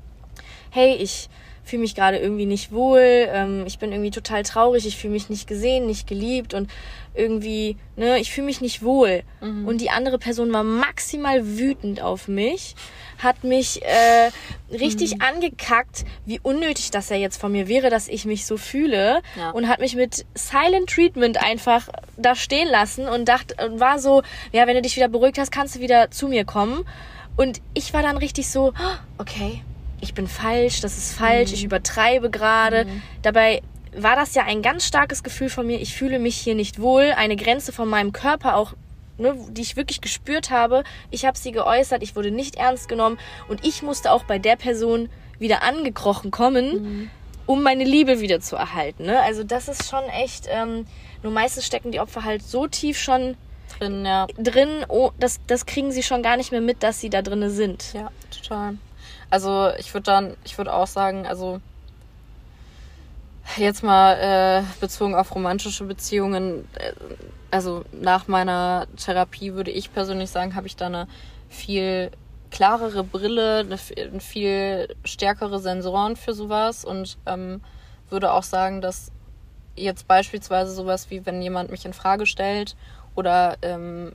[0.70, 1.28] hey, ich
[1.68, 5.28] fühle mich gerade irgendwie nicht wohl, ähm, ich bin irgendwie total traurig, ich fühle mich
[5.30, 6.70] nicht gesehen, nicht geliebt und
[7.14, 9.22] irgendwie, ne, ich fühle mich nicht wohl.
[9.40, 12.74] Und die andere Person war maximal wütend auf mich,
[13.18, 14.30] hat mich äh,
[14.70, 19.20] richtig angekackt, wie unnötig das ja jetzt von mir wäre, dass ich mich so fühle
[19.36, 19.50] Ja.
[19.50, 24.22] und hat mich mit Silent Treatment einfach da stehen lassen und dachte und war so,
[24.52, 26.84] ja, wenn du dich wieder beruhigt hast, kannst du wieder zu mir kommen.
[27.36, 29.62] Und ich war dann richtig so, "Ah, okay,
[30.00, 32.86] ich bin falsch, das ist falsch, ich übertreibe gerade.
[33.22, 33.62] Dabei
[33.96, 37.12] war das ja ein ganz starkes Gefühl von mir, ich fühle mich hier nicht wohl,
[37.16, 38.74] eine Grenze von meinem Körper auch
[39.20, 40.84] Ne, die ich wirklich gespürt habe.
[41.10, 44.54] Ich habe sie geäußert, ich wurde nicht ernst genommen und ich musste auch bei der
[44.54, 45.08] Person
[45.40, 47.10] wieder angekrochen kommen,
[47.44, 49.06] um meine Liebe wieder zu erhalten.
[49.06, 49.20] Ne?
[49.20, 50.86] Also das ist schon echt, ähm,
[51.24, 53.36] nur meistens stecken die Opfer halt so tief schon
[53.78, 54.26] Drin, ja.
[54.38, 57.50] drin, oh, das, das kriegen sie schon gar nicht mehr mit, dass sie da drinne
[57.50, 57.92] sind.
[57.94, 58.76] Ja, total.
[59.30, 61.60] Also ich würde dann, ich würde auch sagen, also
[63.56, 66.92] jetzt mal äh, bezogen auf romantische Beziehungen, äh,
[67.50, 71.08] also nach meiner Therapie würde ich persönlich sagen, habe ich da eine
[71.48, 72.10] viel
[72.50, 77.62] klarere Brille, eine, viel stärkere Sensoren für sowas und ähm,
[78.10, 79.12] würde auch sagen, dass
[79.76, 82.76] jetzt beispielsweise sowas wie wenn jemand mich in Frage stellt
[83.14, 84.12] oder ähm,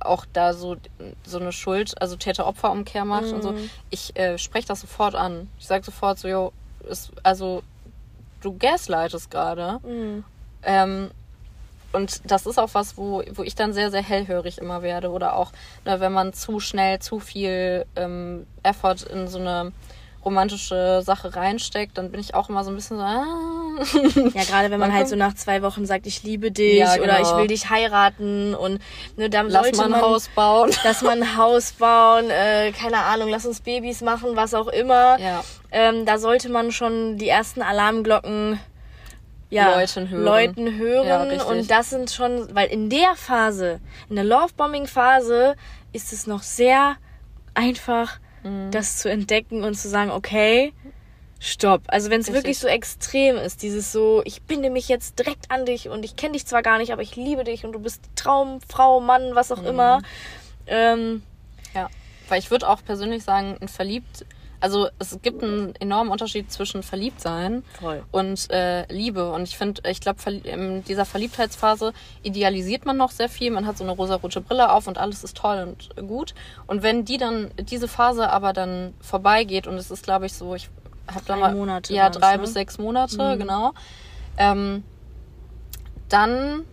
[0.00, 0.76] auch da so
[1.24, 3.54] so eine Schuld, also Täter-Opfer-Umkehr macht und so,
[3.90, 5.48] ich äh, spreche das sofort an.
[5.58, 6.52] Ich sage sofort so, jo,
[6.88, 7.62] ist, also
[8.40, 9.78] du gaslightest gerade.
[9.84, 10.24] Mhm.
[10.64, 11.10] Ähm,
[11.92, 15.10] und das ist auch was, wo, wo ich dann sehr, sehr hellhörig immer werde.
[15.10, 15.52] Oder auch,
[15.84, 19.72] ne, wenn man zu schnell zu viel ähm, Effort in so eine
[20.24, 23.61] romantische Sache reinsteckt, dann bin ich auch immer so ein bisschen so, ah.
[24.34, 26.94] Ja, gerade wenn man Man halt so nach zwei Wochen sagt, ich liebe dich Ja,
[26.96, 27.38] oder ich genau.
[27.38, 28.80] will dich heiraten und
[29.16, 30.70] ne, dann lass sollte mal ein man Haus bauen.
[30.84, 35.18] dass man ein Haus bauen, äh, keine Ahnung, lass uns Babys machen, was auch immer.
[35.18, 35.42] Ja.
[35.70, 38.58] Ähm, da sollte man schon die ersten Alarmglocken
[39.50, 40.24] ja, Läuten hören.
[40.24, 41.06] Läuten hören.
[41.06, 45.56] Ja, und das sind schon, weil in der Phase, in der Lovebombing-Phase,
[45.92, 46.96] ist es noch sehr
[47.54, 48.72] einfach, Mhm.
[48.72, 50.72] das zu entdecken und zu sagen, okay,
[51.42, 51.82] stopp.
[51.88, 55.66] Also wenn es wirklich so extrem ist, dieses so, ich binde mich jetzt direkt an
[55.66, 58.00] dich und ich kenne dich zwar gar nicht, aber ich liebe dich und du bist
[58.16, 59.66] Traumfrau, Mann, was auch Mhm.
[59.66, 60.02] immer.
[60.66, 61.22] Ähm,
[61.74, 61.88] Ja,
[62.28, 64.24] weil ich würde auch persönlich sagen, ein verliebt,
[64.60, 68.04] also es gibt einen enormen Unterschied zwischen Verliebtsein Voll.
[68.12, 69.32] und äh, Liebe.
[69.32, 73.50] Und ich finde, ich glaube, in dieser Verliebtheitsphase idealisiert man noch sehr viel.
[73.50, 76.34] Man hat so eine rosarote Brille auf und alles ist toll und gut.
[76.68, 80.54] Und wenn die dann, diese Phase aber dann vorbeigeht und es ist, glaube ich, so,
[80.54, 80.68] ich
[81.08, 82.42] habe da mal, Monate ja, drei ne?
[82.42, 83.38] bis sechs Monate, Mhm.
[83.38, 83.72] genau.
[84.36, 84.84] Ähm,
[86.08, 86.64] dann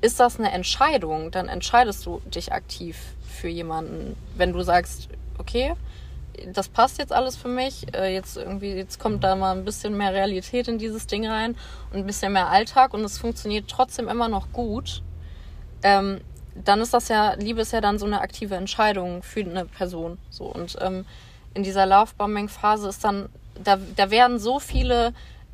[0.00, 1.30] ist das eine Entscheidung.
[1.30, 4.16] Dann entscheidest du dich aktiv für jemanden.
[4.36, 5.74] Wenn du sagst, okay,
[6.52, 7.94] das passt jetzt alles für mich.
[7.94, 11.56] Äh, jetzt irgendwie, jetzt kommt da mal ein bisschen mehr Realität in dieses Ding rein
[11.92, 15.02] und ein bisschen mehr Alltag und es funktioniert trotzdem immer noch gut.
[15.82, 16.20] Ähm,
[16.54, 20.18] dann ist das ja, Liebe ist ja dann so eine aktive Entscheidung für eine Person.
[20.30, 21.04] So und ähm,
[21.54, 23.28] in dieser Love-Bombing-Phase ist dann,
[23.62, 25.12] da, da werden so viele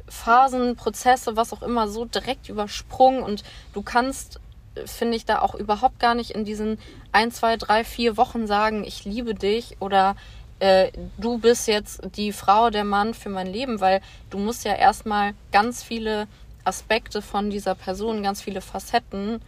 [0.08, 4.40] Phasen, Prozesse, was auch immer, so direkt übersprungen und du kannst,
[4.84, 6.78] finde ich, da auch überhaupt gar nicht in diesen
[7.12, 10.16] ein, zwei, drei, vier Wochen sagen, ich liebe dich oder
[10.58, 14.74] äh, du bist jetzt die Frau, der Mann für mein Leben, weil du musst ja
[14.74, 16.28] erstmal ganz viele
[16.64, 19.40] Aspekte von dieser Person, ganz viele Facetten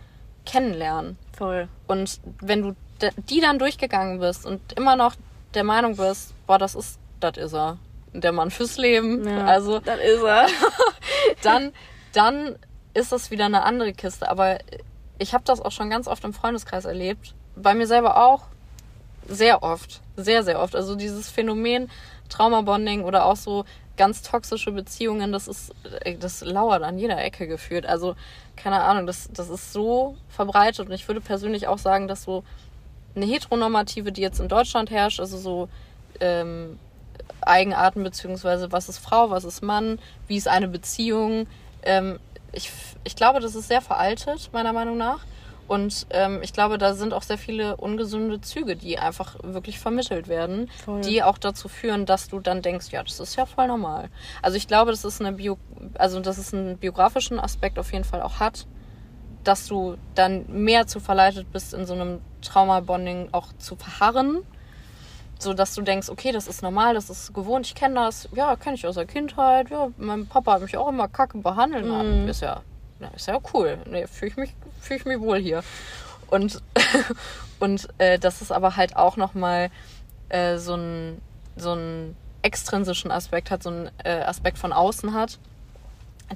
[0.45, 1.17] kennenlernen.
[1.33, 1.69] Voll.
[1.87, 2.77] Und wenn du
[3.29, 5.15] die dann durchgegangen bist und immer noch
[5.55, 7.79] der Meinung bist, boah, das ist, das ist er.
[8.15, 9.29] Der Mann fürs Leben.
[9.29, 10.47] Ja, also, das ist er.
[11.43, 11.73] dann,
[12.13, 12.57] dann
[12.95, 14.31] ist das wieder eine andere Kiste.
[14.31, 14.59] Aber
[15.19, 17.35] ich habe das auch schon ganz oft im Freundeskreis erlebt.
[17.57, 18.45] Bei mir selber auch.
[19.27, 20.01] Sehr oft.
[20.17, 20.77] Sehr, sehr oft.
[20.77, 21.91] Also dieses Phänomen
[22.29, 23.65] Traumabonding oder auch so
[23.97, 25.73] ganz toxische Beziehungen, das ist,
[26.19, 27.87] das lauert an jeder Ecke geführt.
[27.87, 28.17] Also,
[28.57, 32.45] keine Ahnung, das, das ist so verbreitet und ich würde persönlich auch sagen, dass so
[33.15, 35.69] eine heteronormative, die jetzt in Deutschland herrscht, also so
[36.21, 36.79] ähm,
[37.41, 41.47] Eigenarten beziehungsweise was ist Frau, was ist Mann, wie ist eine Beziehung.
[41.83, 42.19] Ähm,
[42.53, 42.71] ich,
[43.05, 45.21] ich glaube, das ist sehr veraltet, meiner Meinung nach.
[45.67, 50.29] Und ähm, ich glaube, da sind auch sehr viele ungesunde Züge, die einfach wirklich vermittelt
[50.29, 51.01] werden, voll.
[51.01, 54.11] die auch dazu führen, dass du dann denkst, ja, das ist ja voll normal.
[54.43, 55.57] Also ich glaube, das ist eine Bio,
[55.95, 58.67] also dass es einen biografischen Aspekt auf jeden Fall auch hat,
[59.43, 64.43] dass du dann mehr zu verleitet bist, in so einem Trauma-Bonding auch zu verharren.
[65.39, 68.57] So dass du denkst, okay, das ist normal, das ist gewohnt, ich kenne das, ja,
[68.57, 72.29] kenne ich aus der Kindheit, ja, mein Papa hat mich auch immer kacke behandelt, mm.
[72.29, 72.63] ist ja,
[73.15, 75.63] ist ja cool, nee, fühle ich mich fühle ich mich wohl hier.
[76.29, 76.63] Und,
[77.61, 79.71] und äh, dass es aber halt auch nochmal
[80.29, 81.21] äh, so einen
[81.57, 85.39] so einen extrinsischen Aspekt hat, so einen äh, Aspekt von außen hat,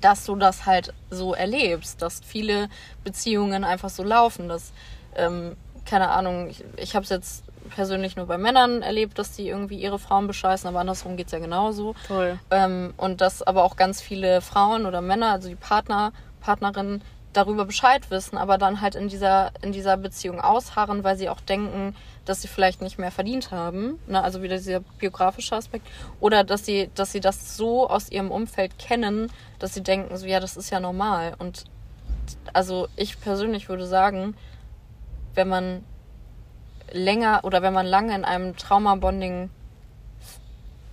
[0.00, 2.68] dass du das halt so erlebst, dass viele
[3.04, 4.72] Beziehungen einfach so laufen, dass,
[5.16, 9.48] ähm, keine Ahnung, ich, ich habe es jetzt persönlich nur bei Männern erlebt, dass die
[9.48, 11.94] irgendwie ihre Frauen bescheißen, aber andersrum geht es ja genauso.
[12.06, 12.38] Toll.
[12.50, 17.64] Ähm, und dass aber auch ganz viele Frauen oder Männer, also die Partner, Partnerinnen, darüber
[17.64, 21.94] Bescheid wissen, aber dann halt in dieser, in dieser Beziehung ausharren, weil sie auch denken,
[22.24, 23.98] dass sie vielleicht nicht mehr verdient haben.
[24.06, 24.22] Ne?
[24.22, 25.86] Also wieder dieser biografische Aspekt.
[26.20, 30.26] Oder dass sie, dass sie das so aus ihrem Umfeld kennen, dass sie denken, so
[30.26, 31.34] ja, das ist ja normal.
[31.38, 31.64] Und
[32.52, 34.34] also ich persönlich würde sagen,
[35.34, 35.84] wenn man
[36.92, 39.50] länger oder wenn man lange in einem Trauma-Bonding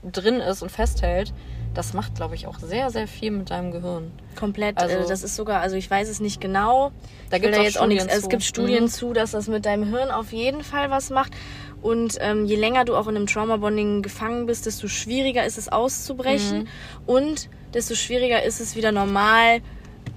[0.03, 1.33] drin ist und festhält,
[1.73, 4.11] das macht, glaube ich, auch sehr, sehr viel mit deinem Gehirn.
[4.35, 4.77] Komplett.
[4.77, 6.91] Also, äh, das ist sogar, also ich weiß es nicht genau.
[7.29, 8.05] Da gibt es jetzt auch nichts.
[8.05, 8.89] Es gibt Studien mhm.
[8.89, 11.33] zu, dass das mit deinem Hirn auf jeden Fall was macht.
[11.81, 15.69] Und ähm, je länger du auch in einem Trauma-Bonding gefangen bist, desto schwieriger ist es
[15.69, 16.59] auszubrechen.
[16.59, 16.67] Mhm.
[17.05, 19.61] Und desto schwieriger ist es wieder normal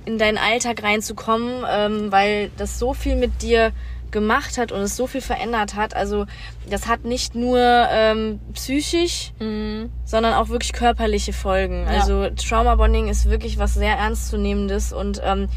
[0.05, 3.73] in deinen Alltag reinzukommen, ähm, weil das so viel mit dir
[4.11, 5.95] gemacht hat und es so viel verändert hat.
[5.95, 6.27] Also
[6.69, 9.91] das hat nicht nur ähm, psychisch, mhm.
[10.05, 11.85] sondern auch wirklich körperliche Folgen.
[11.85, 12.01] Ja.
[12.01, 15.49] Also Trauma Bonding ist wirklich was sehr ernstzunehmendes und ähm,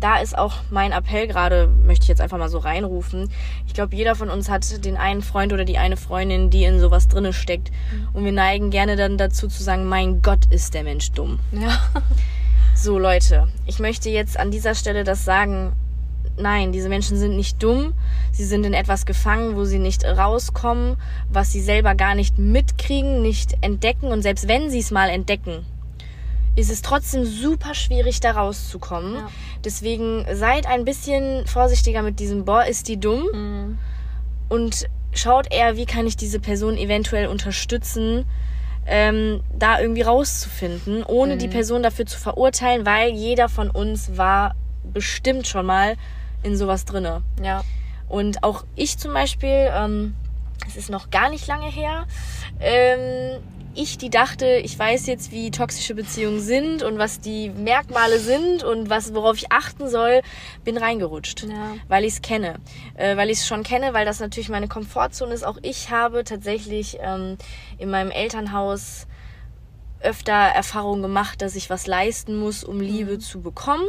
[0.00, 3.30] da ist auch mein Appell gerade, möchte ich jetzt einfach mal so reinrufen.
[3.66, 6.80] Ich glaube, jeder von uns hat den einen Freund oder die eine Freundin, die in
[6.80, 7.70] sowas drinne steckt.
[7.70, 8.08] Mhm.
[8.14, 11.38] Und wir neigen gerne dann dazu zu sagen, mein Gott, ist der Mensch dumm.
[11.52, 11.78] Ja.
[12.74, 15.72] So, Leute, ich möchte jetzt an dieser Stelle das sagen,
[16.40, 17.94] nein, diese Menschen sind nicht dumm,
[18.32, 20.96] sie sind in etwas gefangen, wo sie nicht rauskommen,
[21.28, 25.64] was sie selber gar nicht mitkriegen, nicht entdecken und selbst wenn sie es mal entdecken,
[26.56, 29.14] ist es trotzdem super schwierig, da rauszukommen.
[29.14, 29.28] Ja.
[29.64, 33.78] Deswegen seid ein bisschen vorsichtiger mit diesem Boah, ist die dumm mhm.
[34.48, 38.26] und schaut eher, wie kann ich diese Person eventuell unterstützen,
[38.86, 41.38] ähm, da irgendwie rauszufinden, ohne mhm.
[41.38, 45.96] die Person dafür zu verurteilen, weil jeder von uns war bestimmt schon mal
[46.42, 47.22] in sowas drinne.
[47.42, 47.62] Ja.
[48.08, 50.14] Und auch ich zum Beispiel, ähm,
[50.66, 52.06] es ist noch gar nicht lange her,
[52.60, 53.40] ähm,
[53.74, 58.64] ich, die dachte, ich weiß jetzt, wie toxische Beziehungen sind und was die Merkmale sind
[58.64, 60.22] und was, worauf ich achten soll,
[60.64, 61.76] bin reingerutscht, ja.
[61.86, 62.56] weil ich es kenne.
[62.96, 65.44] Äh, weil ich es schon kenne, weil das natürlich meine Komfortzone ist.
[65.44, 67.36] Auch ich habe tatsächlich ähm,
[67.78, 69.06] in meinem Elternhaus
[70.00, 73.20] öfter Erfahrungen gemacht, dass ich was leisten muss, um Liebe mhm.
[73.20, 73.84] zu bekommen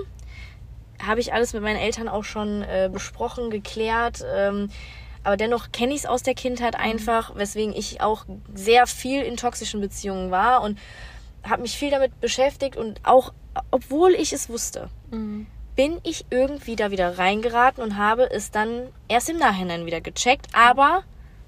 [1.06, 4.24] habe ich alles mit meinen Eltern auch schon äh, besprochen, geklärt.
[4.36, 4.70] Ähm,
[5.24, 6.84] aber dennoch kenne ich es aus der Kindheit mhm.
[6.84, 10.80] einfach, weswegen ich auch sehr viel in toxischen Beziehungen war und
[11.44, 13.34] habe mich viel damit beschäftigt und auch,
[13.72, 15.48] obwohl ich es wusste, mhm.
[15.76, 20.48] bin ich irgendwie da wieder reingeraten und habe es dann erst im Nachhinein wieder gecheckt.
[20.54, 21.04] Aber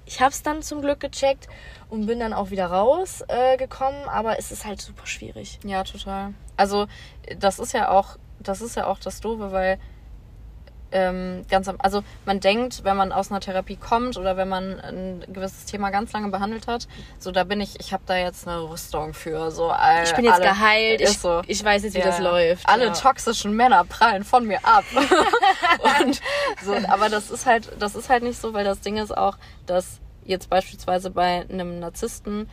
[0.06, 1.48] Ich habe es dann zum Glück gecheckt
[1.88, 5.58] und bin dann auch wieder rausgekommen, äh, aber es ist halt super schwierig.
[5.64, 6.34] Ja, total.
[6.56, 6.86] Also
[7.38, 9.78] das ist ja auch, das ist ja auch das Doofe, weil
[10.94, 14.78] ähm, ganz am, also man denkt, wenn man aus einer Therapie kommt oder wenn man
[14.78, 16.86] ein gewisses Thema ganz lange behandelt hat,
[17.18, 20.24] so da bin ich, ich habe da jetzt eine Rüstung für, so all, Ich bin
[20.24, 21.42] jetzt alle, geheilt, ich, so.
[21.48, 22.04] ich weiß jetzt, wie Ja.
[22.06, 22.68] das läuft.
[22.68, 22.92] Alle ja.
[22.92, 24.84] toxischen Männer prallen von mir ab.
[26.00, 26.20] und
[26.64, 29.36] so, aber das ist halt, das ist halt nicht so, weil das Ding ist auch,
[29.66, 32.48] dass jetzt beispielsweise bei einem Narzissten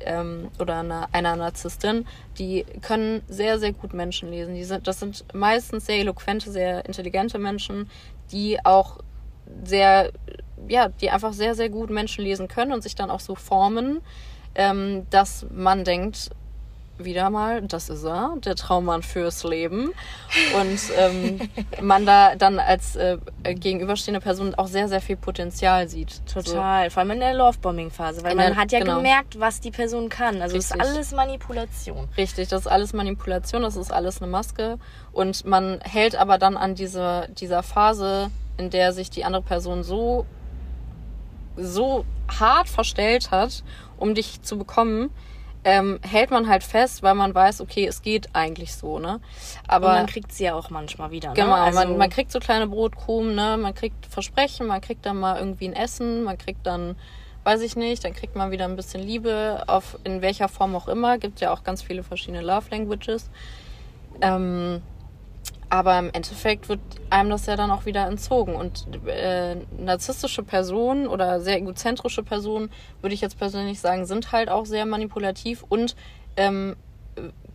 [0.00, 2.06] ähm, oder einer, einer Narzisstin,
[2.38, 4.54] die können sehr, sehr gut Menschen lesen.
[4.54, 7.90] Die sind, das sind meistens sehr eloquente, sehr intelligente Menschen,
[8.32, 8.98] die auch
[9.64, 10.12] sehr,
[10.68, 14.00] ja, die einfach sehr, sehr gut Menschen lesen können und sich dann auch so formen,
[14.54, 16.30] ähm, dass man denkt,
[16.98, 19.92] wieder mal, das ist er, der Traummann fürs Leben.
[20.60, 21.40] Und ähm,
[21.82, 26.22] man da dann als äh, gegenüberstehende Person auch sehr, sehr viel Potenzial sieht.
[26.26, 28.96] Total, vor allem in der Lovebombing-Phase, weil In man der- hat ja genau.
[28.96, 30.40] gemerkt, was die Person kann.
[30.40, 30.90] Also es ist Richtig.
[30.90, 31.96] alles Manipulation.
[31.96, 34.78] So, richtig, das ist alles Manipulation, das ist alles eine Maske.
[35.12, 39.82] Und man hält aber dann an diese, dieser Phase, in der sich die andere Person
[39.82, 40.24] so,
[41.56, 43.62] so hart verstellt hat,
[43.98, 45.10] um dich zu bekommen,
[45.66, 49.20] ähm, hält man halt fest, weil man weiß, okay, es geht eigentlich so, ne?
[49.66, 51.30] Aber Und man kriegt sie ja auch manchmal wieder.
[51.30, 51.34] Ne?
[51.34, 53.56] Genau, also, man, man kriegt so kleine Brotkrumen, ne?
[53.56, 56.94] Man kriegt Versprechen, man kriegt dann mal irgendwie ein Essen, man kriegt dann,
[57.42, 60.86] weiß ich nicht, dann kriegt man wieder ein bisschen Liebe, auf in welcher Form auch
[60.86, 61.18] immer.
[61.18, 63.28] Gibt ja auch ganz viele verschiedene Love Languages.
[64.20, 64.82] Ähm,
[65.68, 68.54] aber im Endeffekt wird einem das ja dann auch wieder entzogen.
[68.54, 74.48] Und äh, narzisstische Personen oder sehr egozentrische Personen, würde ich jetzt persönlich sagen, sind halt
[74.48, 75.96] auch sehr manipulativ und
[76.36, 76.76] ähm,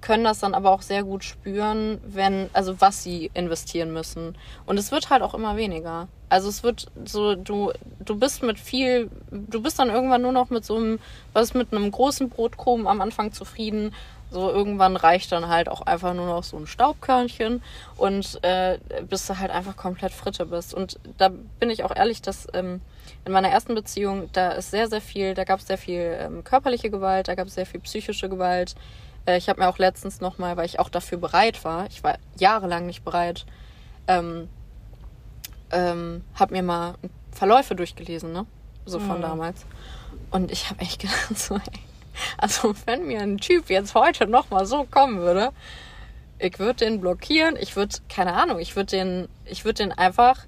[0.01, 4.35] können das dann aber auch sehr gut spüren, wenn, also was sie investieren müssen.
[4.65, 6.07] Und es wird halt auch immer weniger.
[6.27, 10.49] Also es wird so, du, du bist mit viel, du bist dann irgendwann nur noch
[10.49, 10.99] mit so einem,
[11.33, 13.93] was mit einem großen Brotkrumen am Anfang zufrieden.
[14.31, 17.61] So irgendwann reicht dann halt auch einfach nur noch so ein Staubkörnchen
[17.97, 20.73] und äh, bis du halt einfach komplett Fritte bist.
[20.73, 22.79] Und da bin ich auch ehrlich, dass ähm,
[23.25, 26.43] in meiner ersten Beziehung, da ist sehr, sehr viel, da gab es sehr viel ähm,
[26.45, 28.75] körperliche Gewalt, da gab es sehr viel psychische Gewalt.
[29.25, 32.17] Äh, ich habe mir auch letztens nochmal, weil ich auch dafür bereit war, ich war
[32.37, 33.45] jahrelang nicht bereit,
[34.07, 34.49] ähm,
[35.71, 36.95] ähm, habe mir mal
[37.31, 38.45] Verläufe durchgelesen, ne?
[38.85, 39.21] So von Mhm.
[39.21, 39.65] damals.
[40.31, 41.79] Und ich habe echt gedacht, so, ey,
[42.37, 45.51] also wenn mir ein Typ jetzt heute nochmal so kommen würde,
[46.39, 50.39] ich würde den blockieren, ich würde, keine Ahnung, ich würde den, ich würde den einfach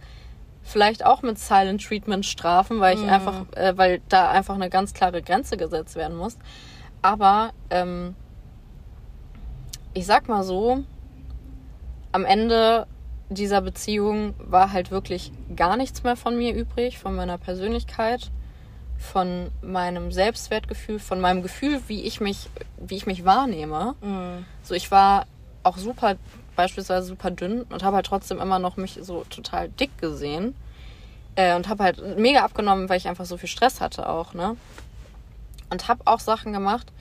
[0.64, 3.10] vielleicht auch mit Silent Treatment strafen, weil ich Mhm.
[3.10, 6.38] einfach, äh, weil da einfach eine ganz klare Grenze gesetzt werden muss.
[7.02, 8.16] Aber ähm,
[9.94, 10.84] ich sag mal so,
[12.12, 12.88] am Ende
[13.30, 18.32] dieser Beziehung war halt wirklich gar nichts mehr von mir übrig, von meiner Persönlichkeit,
[18.98, 23.96] von meinem Selbstwertgefühl, von meinem Gefühl, wie ich mich, wie ich mich wahrnehme.
[24.02, 24.46] Mhm.
[24.62, 25.26] So, ich war
[25.64, 26.16] auch super,
[26.56, 30.56] beispielsweise super dünn und habe halt trotzdem immer noch mich so total dick gesehen.
[31.36, 34.56] Äh, und habe halt mega abgenommen, weil ich einfach so viel Stress hatte auch, ne?
[35.72, 36.94] Und habe auch Sachen gemacht,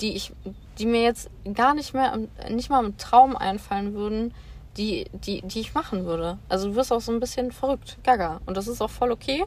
[0.00, 0.32] die ich,
[0.78, 4.32] die mir jetzt gar nicht mehr, im- nicht mal im Traum einfallen würden,
[4.76, 6.38] die, die, die ich machen würde.
[6.48, 8.40] Also du wirst auch so ein bisschen verrückt, gaga.
[8.46, 9.44] Und das ist auch voll okay,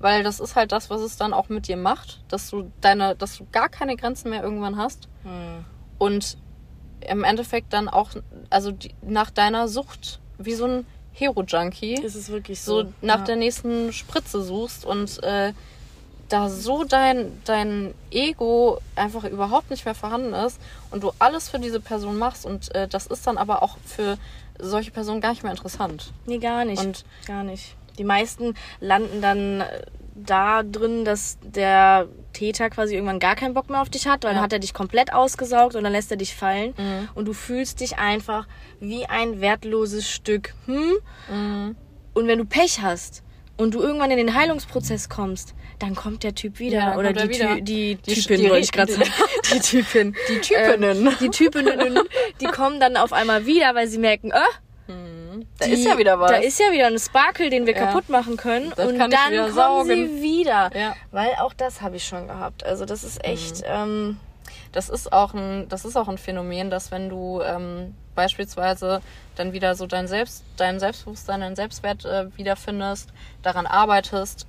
[0.00, 3.14] weil das ist halt das, was es dann auch mit dir macht, dass du deine,
[3.14, 5.64] dass du gar keine Grenzen mehr irgendwann hast Mhm.
[5.98, 6.36] und
[7.00, 8.10] im Endeffekt dann auch,
[8.50, 12.82] also die, nach deiner Sucht, wie so ein Hero-Junkie, Ist es wirklich so?
[12.84, 13.24] so nach ja.
[13.24, 15.52] der nächsten Spritze suchst und äh,
[16.28, 20.60] da so dein, dein Ego einfach überhaupt nicht mehr vorhanden ist
[20.90, 24.18] und du alles für diese Person machst und äh, das ist dann aber auch für
[24.58, 26.12] solche Personen gar nicht mehr interessant.
[26.26, 26.82] Nee, gar nicht.
[26.84, 27.76] Und- gar nicht.
[27.98, 29.82] Die meisten landen dann äh,
[30.14, 34.30] da drin, dass der Täter quasi irgendwann gar keinen Bock mehr auf dich hat, weil
[34.30, 34.34] Ja.
[34.36, 37.08] dann hat er dich komplett ausgesaugt und dann lässt er dich fallen Mhm.
[37.14, 38.46] und du fühlst dich einfach
[38.80, 40.54] wie ein wertloses Stück.
[40.66, 40.92] Hm?
[41.30, 41.76] Mhm.
[42.14, 43.22] Und wenn du Pech hast
[43.56, 46.78] und du irgendwann in den Heilungsprozess kommst, dann kommt der Typ wieder.
[46.78, 47.54] Ja, Oder er die, wieder.
[47.56, 49.10] Ty die, Die- Typin, die- wollte ich gerade die- sagen.
[49.54, 50.16] Die Typin.
[50.28, 51.06] Die Typinnen.
[51.06, 51.98] Ähm, die Typinnen,
[52.40, 54.40] die kommen dann auf einmal wieder, weil sie merken, äh,
[55.58, 56.30] Da die- ist ja wieder was.
[56.30, 57.86] Da ist ja wieder ein Sparkle, den wir Ja.
[57.86, 58.72] kaputt machen können.
[58.76, 59.88] Das und dann kommen saugen.
[59.88, 60.70] sie wieder.
[60.74, 60.94] Ja.
[61.10, 62.64] Weil auch das habe ich schon gehabt.
[62.64, 64.18] Also das ist echt, ähm,
[64.72, 69.00] Das ist auch ein, das ist auch ein Phänomen, dass wenn du ähm, beispielsweise
[69.36, 73.10] dann wieder so dein Selbst, dein Selbstbewusstsein, deinen Selbstwert äh, wiederfindest,
[73.42, 74.46] daran arbeitest,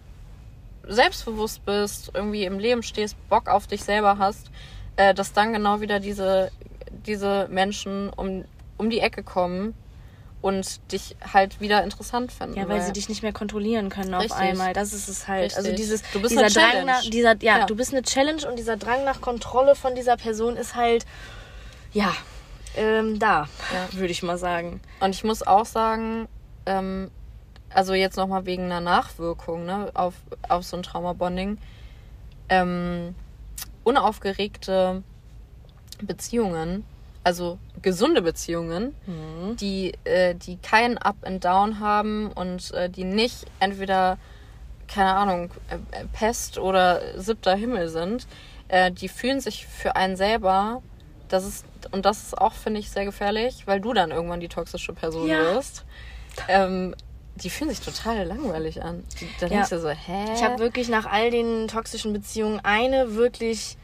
[0.88, 4.50] selbstbewusst bist, irgendwie im Leben stehst, Bock auf dich selber hast,
[4.96, 6.52] äh, dass dann genau wieder diese,
[7.06, 8.46] diese Menschen um,
[8.78, 9.76] um die Ecke kommen
[10.42, 12.58] und dich halt wieder interessant finden.
[12.58, 14.40] Ja, weil sie dich nicht mehr kontrollieren können auf Richtig.
[14.40, 14.72] einmal.
[14.74, 15.56] Das ist es halt.
[15.58, 15.76] Also Richtig.
[15.76, 16.86] dieses Du bist dieser eine Drang Challenge.
[16.86, 17.66] nach dieser ja, Ja.
[17.66, 21.06] du bist eine Challenge und dieser Drang nach Kontrolle von dieser Person ist halt
[21.92, 22.14] ja
[22.78, 23.88] ähm, da, Ja.
[24.00, 24.80] würde ich mal sagen.
[25.00, 26.28] Und ich muss auch sagen,
[26.66, 27.12] ähm,
[27.74, 30.14] also jetzt nochmal wegen einer Nachwirkung ne, auf,
[30.48, 31.58] auf so ein Traumabonding,
[32.50, 33.14] ähm,
[33.84, 35.04] unaufgeregte
[36.02, 36.84] Beziehungen,
[37.24, 38.94] also gesunde Beziehungen,
[39.60, 44.18] die, äh, die kein Up and Down haben und äh, die nicht entweder,
[44.88, 48.28] keine Ahnung, äh, äh, Pest oder siebter Himmel sind,
[48.70, 50.82] äh, die fühlen sich für einen selber,
[51.28, 54.48] das ist, und das ist auch, finde ich, sehr gefährlich, weil du dann irgendwann die
[54.50, 55.38] toxische Person Ja.
[55.38, 55.86] wirst.
[56.48, 56.96] Ähm,
[57.36, 59.04] die fühlen sich total langweilig an.
[59.40, 59.50] Da Ja.
[59.58, 60.34] denkst du so, hä?
[60.36, 63.78] Ich habe wirklich nach all den toxischen Beziehungen eine wirklich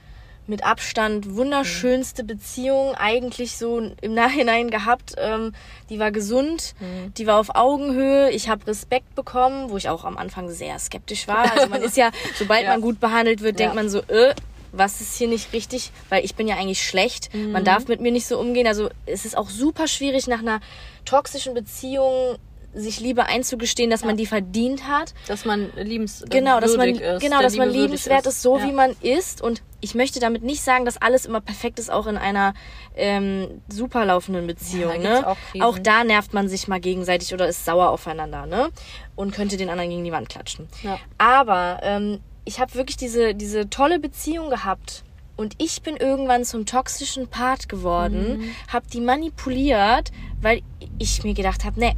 [0.46, 5.14] mit Abstand wunderschönste Beziehung eigentlich so im Nachhinein gehabt.
[5.18, 5.54] Ähm,
[5.90, 6.76] die war gesund,
[7.18, 8.30] die war auf Augenhöhe.
[8.32, 11.50] Ich habe Respekt bekommen, wo ich auch am Anfang sehr skeptisch war.
[11.52, 12.72] Also man ist ja, sobald Ja.
[12.72, 13.82] man gut behandelt wird, denkt Ja.
[13.82, 14.34] man so, äh,
[14.74, 15.92] was ist hier nicht richtig?
[16.10, 17.34] Weil ich bin ja eigentlich schlecht.
[17.34, 17.52] Mhm.
[17.52, 18.68] Man darf mit mir nicht so umgehen.
[18.68, 20.60] Also es ist auch super schwierig nach einer
[21.06, 22.38] toxischen Beziehung
[22.76, 25.14] sich Liebe einzugestehen, dass man die verdient hat.
[25.28, 28.58] dass man liebens Genau, dass man, ist, genau, dass man Liebe würdig liebenswert ist, so
[28.58, 28.66] Ja.
[28.68, 29.42] wie man ist.
[29.42, 32.56] Und ich möchte damit nicht sagen, dass alles immer perfekt ist, auch in einer
[32.96, 35.02] ähm, super laufenden Beziehung.
[35.02, 35.28] Ja, ne?
[35.28, 38.70] auch auch da nervt man sich mal gegenseitig oder ist sauer aufeinander, ne?
[39.16, 40.68] Und könnte den anderen gegen die Wand klatschen.
[40.82, 41.00] Ja.
[41.20, 45.04] Aber ähm, ich habe wirklich diese, diese tolle Beziehung gehabt.
[45.36, 48.44] Und ich bin irgendwann zum toxischen Part geworden, Mhm.
[48.72, 50.62] habe die manipuliert, weil
[51.00, 51.94] ich mir gedacht habe, ne,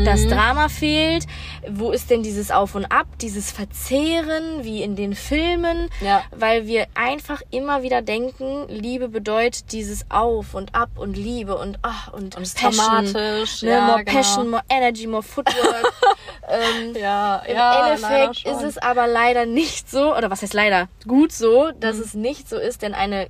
[0.00, 0.04] Mhm.
[0.04, 1.26] das Drama fehlt.
[1.68, 5.88] Wo ist denn dieses Auf und Ab, dieses Verzehren, wie in den Filmen?
[6.00, 6.22] Ja.
[6.30, 11.78] Weil wir einfach immer wieder denken, Liebe bedeutet dieses Auf und Ab und Liebe und
[11.82, 12.72] ach und, Und Passion.
[12.72, 14.16] dramatisch, Ne, ja, more genau.
[14.18, 15.92] Passion, more Energy, more Footwork.
[16.48, 20.88] ähm, Ja, im ja, Endeffekt ist es aber leider nicht so, oder was heißt leider?
[21.06, 21.80] Gut so, Mhm.
[21.80, 23.28] dass es nicht so ist, denn eine,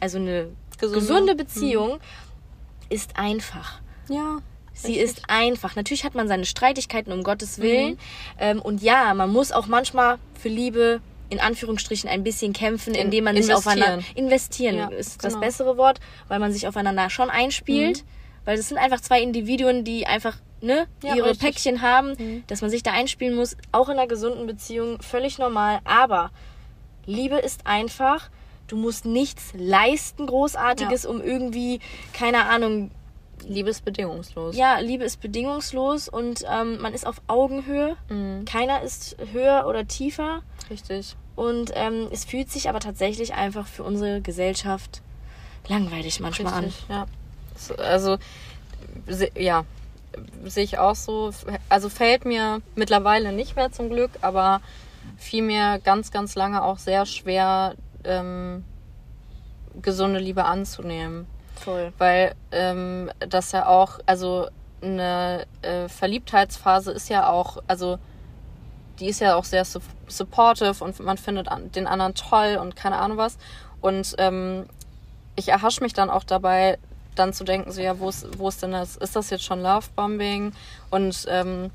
[0.00, 0.48] also eine
[0.78, 0.98] Gesunde.
[1.00, 1.98] gesunde, Beziehung
[2.88, 3.80] ist einfach.
[4.08, 4.38] Ja.
[4.74, 5.04] Sie Richtig.
[5.04, 5.76] ist einfach.
[5.76, 7.62] Natürlich hat man seine Streitigkeiten, um Gottes Mhm.
[7.62, 7.98] Willen.
[8.38, 13.02] Ähm, und ja, man muss auch manchmal für Liebe in Anführungsstrichen ein bisschen kämpfen, In-
[13.06, 15.44] indem man sich aufeinander investieren Ja, ist das genau.
[15.46, 15.98] bessere Wort,
[16.28, 18.06] weil man sich aufeinander schon einspielt, Mhm.
[18.44, 21.42] weil es sind einfach zwei Individuen, die einfach ne, Ja, ihre richtig.
[21.42, 21.46] Mhm.
[21.46, 25.80] Päckchen haben, dass man sich da einspielen muss, auch in einer gesunden Beziehung völlig normal,
[25.84, 26.30] aber
[27.04, 28.30] Liebe ist einfach,
[28.68, 31.80] du musst nichts leisten großartiges, um irgendwie
[32.12, 32.90] keine Ahnung
[33.48, 34.56] Liebe ist bedingungslos.
[34.56, 37.96] ja, Liebe ist bedingungslos und ähm, man ist auf Augenhöhe.
[38.08, 38.44] Mhm.
[38.44, 40.42] Keiner ist höher oder tiefer.
[40.70, 41.16] Richtig.
[41.34, 45.02] Und ähm, es fühlt sich aber tatsächlich einfach für unsere Gesellschaft
[45.68, 47.06] langweilig manchmal Richtig, ja.
[47.56, 48.18] So, Also,
[49.36, 49.64] ja,
[50.44, 51.32] sehe ich auch so.
[51.68, 54.60] Also fällt mir mittlerweile nicht mehr zum Glück, aber
[55.16, 57.74] fiel mir ganz, ganz lange auch sehr schwer,
[58.04, 58.64] ähm,
[59.80, 61.26] gesunde Liebe anzunehmen.
[61.64, 61.92] Voll.
[61.98, 64.48] Weil ähm, das ja auch, also
[64.82, 67.98] eine äh, Verliebtheitsphase ist ja auch, also
[68.98, 72.76] die ist ja auch sehr su supportive und man findet an, den anderen toll und
[72.76, 73.38] keine Ahnung was.
[73.80, 74.66] Und ähm,
[75.36, 76.78] ich erhasche mich dann auch dabei,
[77.14, 78.96] dann zu denken, so ja, wo ist, wo ist denn das?
[78.96, 80.52] Ist das jetzt schon Lovebombing?
[80.90, 81.70] Und ähm,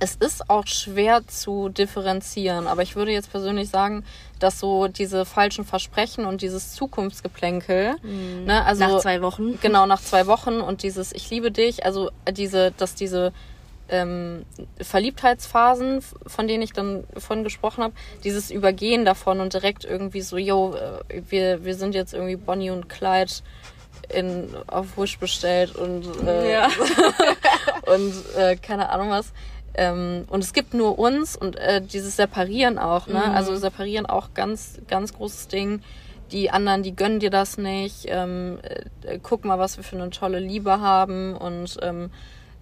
[0.00, 4.04] es ist auch schwer zu differenzieren, aber ich würde jetzt persönlich sagen,
[4.40, 9.58] dass so diese falschen Versprechen und dieses Zukunftsgeplänkel, ne, also Nach zwei Wochen.
[9.60, 13.32] genau nach zwei Wochen und dieses Ich liebe dich, also diese, dass diese
[13.88, 14.44] ähm,
[14.80, 20.38] Verliebtheitsphasen, von denen ich dann von gesprochen habe, dieses Übergehen davon und direkt irgendwie so,
[20.38, 20.74] yo,
[21.08, 23.32] äh, wir, wir sind jetzt irgendwie Bonnie und Clyde
[24.08, 26.68] in, auf Wish bestellt und, äh, Ja.
[27.86, 29.32] und äh, keine Ahnung was.
[29.74, 33.22] Ähm, und es gibt nur uns und äh, dieses Separieren auch, ne?
[33.26, 33.34] Mhm.
[33.34, 35.82] Also Separieren auch ganz, ganz großes Ding.
[36.30, 38.06] Die anderen, die gönnen dir das nicht.
[38.06, 38.58] Ähm,
[39.02, 42.10] äh, guck mal, was wir für eine tolle Liebe haben und ähm,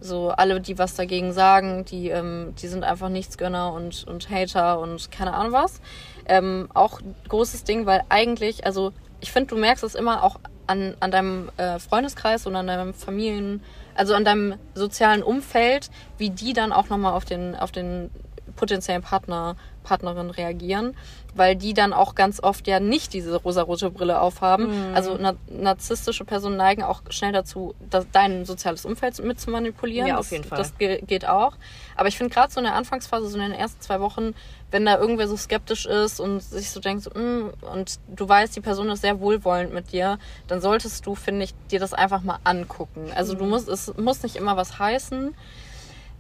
[0.01, 4.81] so alle, die was dagegen sagen, die, ähm, die sind einfach Nichtsgönner und, und Hater
[4.81, 5.81] und keine Ahnung was.
[6.27, 10.95] Ähm, auch großes Ding, weil eigentlich, also ich finde, du merkst es immer auch an,
[11.01, 13.63] an deinem äh, Freundeskreis und an deinem Familien,
[13.95, 18.11] also an deinem sozialen Umfeld, wie die dann auch nochmal auf den, auf den
[18.57, 19.57] potenziellen Partner,
[19.91, 20.97] Partnerin reagieren,
[21.35, 24.67] weil die dann auch ganz oft ja nicht diese rosarote Brille aufhaben.
[24.67, 24.95] Mhm.
[24.95, 30.07] Also na narzisstische Personen neigen auch schnell dazu, das, dein soziales Umfeld mit zu manipulieren.
[30.07, 30.59] Ja, das, auf jeden Fall.
[30.59, 31.55] Das ge geht auch.
[31.97, 34.35] Aber ich finde gerade so in der Anfangsphase, so in den ersten zwei Wochen,
[34.71, 38.55] wenn da irgendwer so skeptisch ist und sich so denkt, so, mm, und du weißt,
[38.55, 42.23] die Person ist sehr wohlwollend mit dir, dann solltest du, finde ich, dir das einfach
[42.23, 43.11] mal angucken.
[43.17, 45.35] Also du musst, es muss nicht immer was heißen.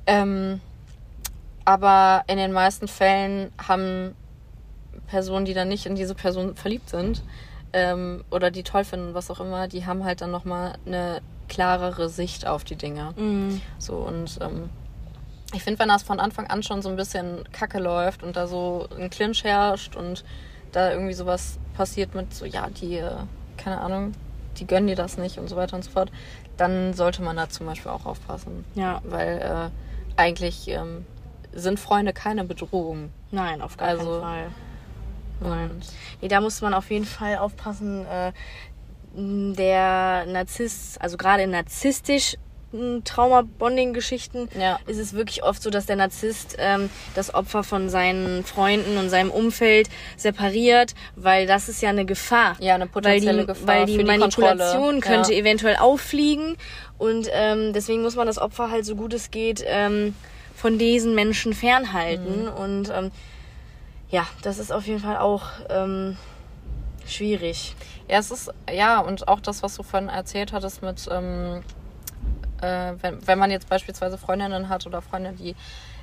[0.07, 0.61] Ähm,
[1.71, 4.17] aber in den meisten Fällen haben
[5.07, 7.23] Personen, die dann nicht in diese Person verliebt sind
[7.73, 12.09] ähm, oder die toll finden, was auch immer, die haben halt dann nochmal eine klarere
[12.09, 13.15] Sicht auf die Dinge.
[13.17, 13.61] Mhm.
[13.79, 14.69] So und ähm,
[15.55, 18.49] ich finde, wenn das von Anfang an schon so ein bisschen kacke läuft und da
[18.49, 20.25] so ein Clinch herrscht und
[20.73, 23.13] da irgendwie sowas passiert mit so, ja, die, äh,
[23.57, 24.15] keine Ahnung,
[24.57, 26.11] die gönnen dir das nicht und so weiter und so fort,
[26.57, 28.65] dann sollte man da zum Beispiel auch aufpassen.
[28.75, 29.01] Ja.
[29.05, 31.07] Weil äh, eigentlich ähm,
[31.53, 33.11] sind Freunde keine Bedrohung.
[33.31, 34.47] Nein, auf gar Also- keinen Fall.
[35.43, 35.81] Und
[36.21, 38.05] Nee, da muss man auf jeden Fall aufpassen.
[38.07, 38.33] Äh,
[39.17, 42.37] der Narzisst, also gerade in narzisstisch
[43.05, 44.79] Trauma-Bonding-Geschichten Ja.
[44.87, 49.09] ist es wirklich oft so, dass der Narzisst ähm, das Opfer von seinen Freunden und
[49.11, 52.57] seinem Umfeld separiert, weil das ist ja eine Gefahr.
[52.61, 55.01] Ja, eine weil potenzielle die, Gefahr weil die für die Manipulation Kontrolle.
[55.01, 55.41] könnte Ja.
[55.41, 56.57] eventuell auffliegen
[56.99, 60.15] und ähm, deswegen muss man das Opfer halt so gut es geht ähm,
[60.61, 62.49] von diesen Menschen fernhalten Mhm.
[62.53, 63.11] und ähm,
[64.11, 66.19] ja, das ist auf jeden Fall auch ähm,
[67.07, 67.75] schwierig.
[68.09, 71.63] Ja, es ist, ja, und auch das, was du vorhin erzählt hattest mit, ähm,
[72.61, 75.55] äh, wenn, wenn man jetzt beispielsweise Freundinnen hat oder Freunde, die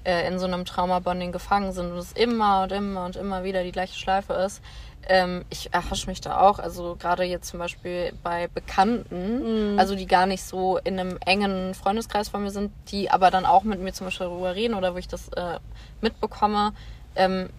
[0.03, 3.63] äh, in so einem Trauma-Bonding gefangen sind und es immer und immer und immer wieder
[3.63, 4.61] die gleiche Schleife ist.
[5.09, 10.05] Ähm, ich erhasche mich da auch, also gerade jetzt zum Beispiel bei Bekannten, also die
[10.05, 13.79] gar nicht so in einem engen Freundeskreis von mir sind, die aber dann auch mit
[13.79, 15.59] mir zum Beispiel darüber reden oder wo ich das äh,
[16.01, 16.73] mitbekomme,
[17.15, 17.49] ähm,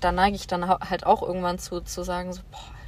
[0.00, 2.79] da neige ich dann halt auch irgendwann zu, zu sagen, so, boah.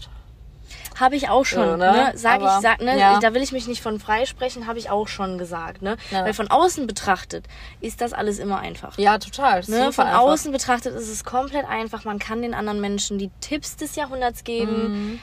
[0.98, 1.92] Habe ich auch schon, So, ne?
[1.92, 2.12] ne?
[2.14, 2.98] Sag Aber, ich, sag, ne?
[2.98, 3.18] ja.
[3.20, 5.96] Da will ich mich nicht von freisprechen, habe ich auch schon gesagt, ne?
[6.10, 6.24] Ja.
[6.24, 7.46] Weil von außen betrachtet
[7.80, 8.98] ist das alles immer einfach.
[8.98, 9.62] Ja, total.
[9.68, 9.92] Ne?
[9.92, 10.20] Von einfach.
[10.20, 12.04] außen betrachtet ist es komplett einfach.
[12.04, 15.20] Man kann den anderen Menschen die Tipps des Jahrhunderts geben, Mhm.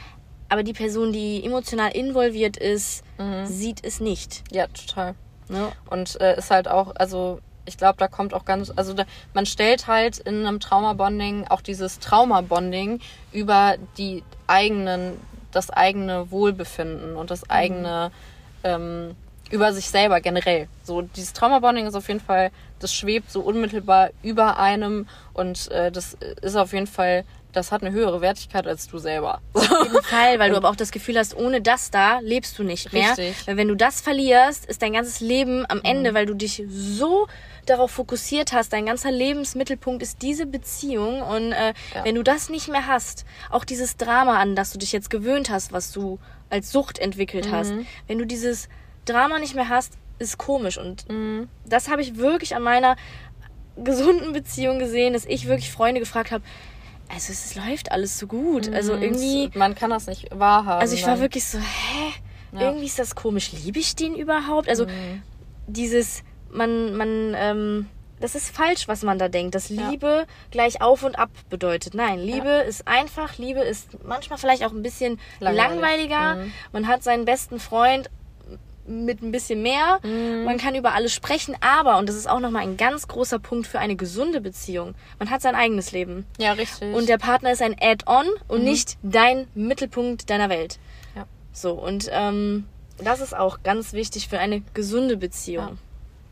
[0.50, 3.46] aber die Person, die emotional involviert ist, Mhm.
[3.46, 4.44] sieht es nicht.
[4.52, 5.16] Ja, total.
[5.48, 5.72] Ne?
[5.90, 9.04] Und äh, ist halt auch, also ich glaube, da kommt auch ganz, also da,
[9.36, 13.00] man stellt halt in einem Trauma-Bonding auch dieses Trauma-Bonding
[13.32, 15.20] über die eigenen,
[15.52, 18.12] das eigene Wohlbefinden und das eigene,
[18.64, 19.16] ähm,
[19.52, 20.68] über sich selber generell.
[20.84, 25.92] So, dieses Trauma-Bonding ist auf jeden Fall, das schwebt so unmittelbar über einem und äh,
[25.92, 29.42] das ist auf jeden Fall, das hat eine höhere Wertigkeit als du selber.
[29.54, 32.64] Auf jeden Fall, weil du aber auch das Gefühl hast, ohne das da lebst du
[32.64, 33.10] nicht mehr.
[33.10, 33.48] Richtig.
[33.48, 37.28] Weil wenn du das verlierst, ist dein ganzes Leben am Ende, weil du dich so
[37.70, 42.04] darauf fokussiert hast, dein ganzer Lebensmittelpunkt ist diese Beziehung und äh, Ja.
[42.06, 45.50] wenn du das nicht mehr hast, auch dieses Drama, an das du dich jetzt gewöhnt
[45.50, 47.74] hast, was du als Sucht entwickelt hast,
[48.08, 48.70] wenn du dieses
[49.06, 51.06] Drama nicht mehr hast, ist komisch und
[51.66, 52.96] das habe ich wirklich an meiner
[53.82, 56.44] gesunden Beziehung gesehen, dass ich wirklich Freunde gefragt habe,
[57.08, 60.82] also es läuft alles so gut, also irgendwie Man kann das nicht wahrhaben.
[60.82, 62.14] also ich war wirklich so, hä?
[62.52, 62.62] Ja.
[62.62, 63.52] Irgendwie ist das komisch.
[63.52, 64.68] Liebe ich den überhaupt?
[64.68, 65.22] Also Mhm.
[65.68, 67.88] dieses, man, man, ähm,
[68.20, 69.90] das ist falsch, was man da denkt, dass Ja.
[69.90, 71.94] Liebe gleich auf und ab bedeutet.
[71.94, 76.10] Nein, Liebe ist einfach, Liebe ist manchmal vielleicht auch ein bisschen Langweilig.
[76.10, 76.36] langweiliger.
[76.36, 76.54] Mhm.
[76.74, 78.10] Man hat seinen besten Freund
[78.86, 80.00] mit ein bisschen mehr.
[80.04, 80.46] Mhm.
[80.46, 83.68] Man kann über alles sprechen, aber, und das ist auch nochmal ein ganz großer Punkt
[83.68, 86.26] für eine gesunde Beziehung, man hat sein eigenes Leben.
[86.40, 86.94] Ja, richtig.
[86.96, 90.80] Und der Partner ist ein Add-on und nicht dein Mittelpunkt deiner Welt.
[91.16, 91.26] Ja.
[91.54, 92.66] So, und ähm,
[92.98, 95.78] das ist auch ganz wichtig für eine gesunde Beziehung.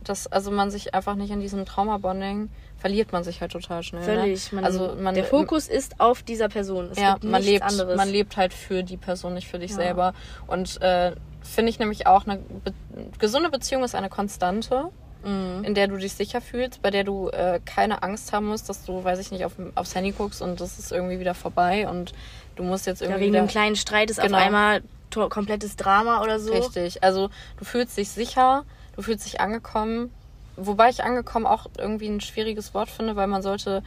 [0.10, 4.04] Dass also man sich einfach nicht in diesem Trauma-Bonding verliert man sich halt total schnell.
[4.04, 4.52] Völlig.
[4.52, 4.58] Ne?
[4.58, 6.90] Man, also man, der Fokus ist auf dieser Person.
[6.92, 7.98] Es ja, man lebt, anderes.
[7.98, 9.78] man lebt halt für die Person, nicht für dich Ja.
[9.78, 10.14] selber.
[10.46, 12.74] Und äh, finde ich nämlich auch eine be
[13.20, 14.90] gesunde Beziehung ist eine Konstante.
[15.24, 15.64] Mhm.
[15.64, 18.86] in der du dich sicher fühlst, bei der du äh, keine Angst haben musst, dass
[18.86, 22.14] du, weiß ich nicht, auf, aufs Handy guckst und das ist irgendwie wieder vorbei und
[22.56, 24.38] du musst jetzt ja, irgendwie wegen wieder einem kleinen Streit ist Genau.
[24.38, 24.84] auf einmal
[25.30, 26.54] komplettes Drama oder so.
[26.54, 27.04] Richtig.
[27.04, 28.64] Also du fühlst dich sicher,
[28.98, 30.12] du fühlst dich angekommen.
[30.58, 33.84] Wobei ich angekommen auch irgendwie ein schwieriges Wort finde, weil man sollte.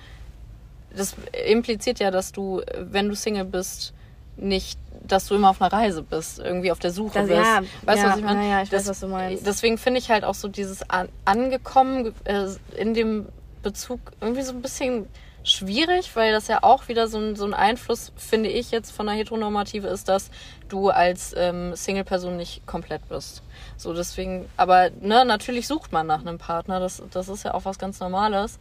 [0.97, 1.15] Das
[1.47, 3.93] impliziert ja, dass du, wenn du Single bist,
[4.37, 7.41] nicht, dass du immer auf einer Reise bist, irgendwie auf der Suche Das- bist.
[7.41, 8.43] ja, weißt du, ja, was ich meine?
[8.43, 9.47] ja, ja, ich weiß, Das- was du meinst.
[9.47, 12.47] Deswegen finde ich halt auch so dieses an, angekommen äh,
[12.77, 13.27] in dem
[13.63, 15.07] Bezug irgendwie so ein bisschen
[15.51, 19.07] schwierig, weil das ja auch wieder so ein, so ein Einfluss, finde ich jetzt von
[19.07, 20.31] der Heteronormative ist, dass
[20.69, 23.43] du als ähm, Single-Person nicht komplett bist.
[23.77, 27.65] So deswegen, aber ne, natürlich sucht man nach einem Partner, das, das ist ja auch
[27.65, 28.59] was ganz Normales.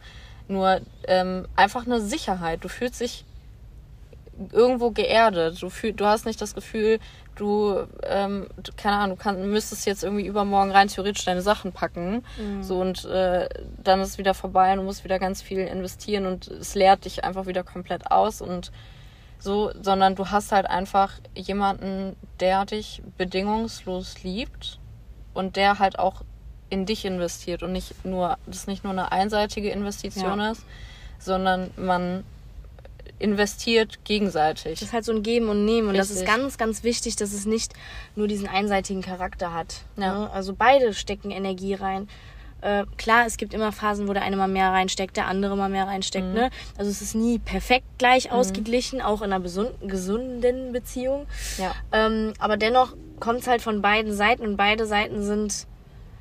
[0.48, 2.64] nur ähm, einfach eine Sicherheit.
[2.64, 3.24] Du fühlst dich
[4.52, 5.62] irgendwo geerdet.
[5.62, 6.98] Du, fühl, du hast nicht das Gefühl,
[7.40, 11.72] du, ähm, du, keine Ahnung, du kann, müsstest jetzt irgendwie übermorgen rein theoretisch deine Sachen
[11.72, 12.24] packen.
[12.38, 12.62] Mhm.
[12.62, 13.48] So und äh,
[13.82, 17.04] dann ist es wieder vorbei und du musst wieder ganz viel investieren und es leert
[17.04, 18.70] dich einfach wieder komplett aus und
[19.38, 24.78] so, sondern du hast halt einfach jemanden, der dich bedingungslos liebt
[25.32, 26.22] und der halt auch
[26.68, 30.50] in dich investiert und nicht nur, das nicht nur eine einseitige Investition ja.
[30.50, 30.64] ist,
[31.18, 32.24] sondern man
[33.20, 34.80] investiert gegenseitig.
[34.80, 35.88] Das ist halt so ein Geben und Nehmen.
[35.88, 36.16] Und Richtig.
[36.16, 37.74] das ist ganz, ganz wichtig, dass es nicht
[38.16, 39.82] nur diesen einseitigen Charakter hat.
[39.96, 40.18] Ja.
[40.18, 40.30] Ne?
[40.30, 42.08] Also beide stecken Energie rein.
[42.62, 45.68] Äh, klar, es gibt immer Phasen, wo der eine mal mehr reinsteckt, der andere mal
[45.68, 46.26] mehr reinsteckt.
[46.26, 46.34] Mhm.
[46.34, 46.50] Ne?
[46.76, 48.32] Also es ist nie perfekt gleich mhm.
[48.32, 51.26] ausgeglichen, auch in einer gesunden Beziehung.
[51.58, 51.74] Ja.
[51.92, 55.66] Ähm, aber dennoch kommt es halt von beiden Seiten und beide Seiten sind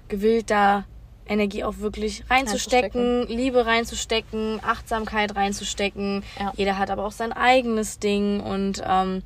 [0.07, 0.85] gewillt, da
[1.29, 6.23] Energie auch wirklich reinzustecken, Liebe reinzustecken, Achtsamkeit reinzustecken.
[6.39, 6.51] Ja.
[6.55, 9.23] Jeder hat aber auch sein eigenes Ding und ähm,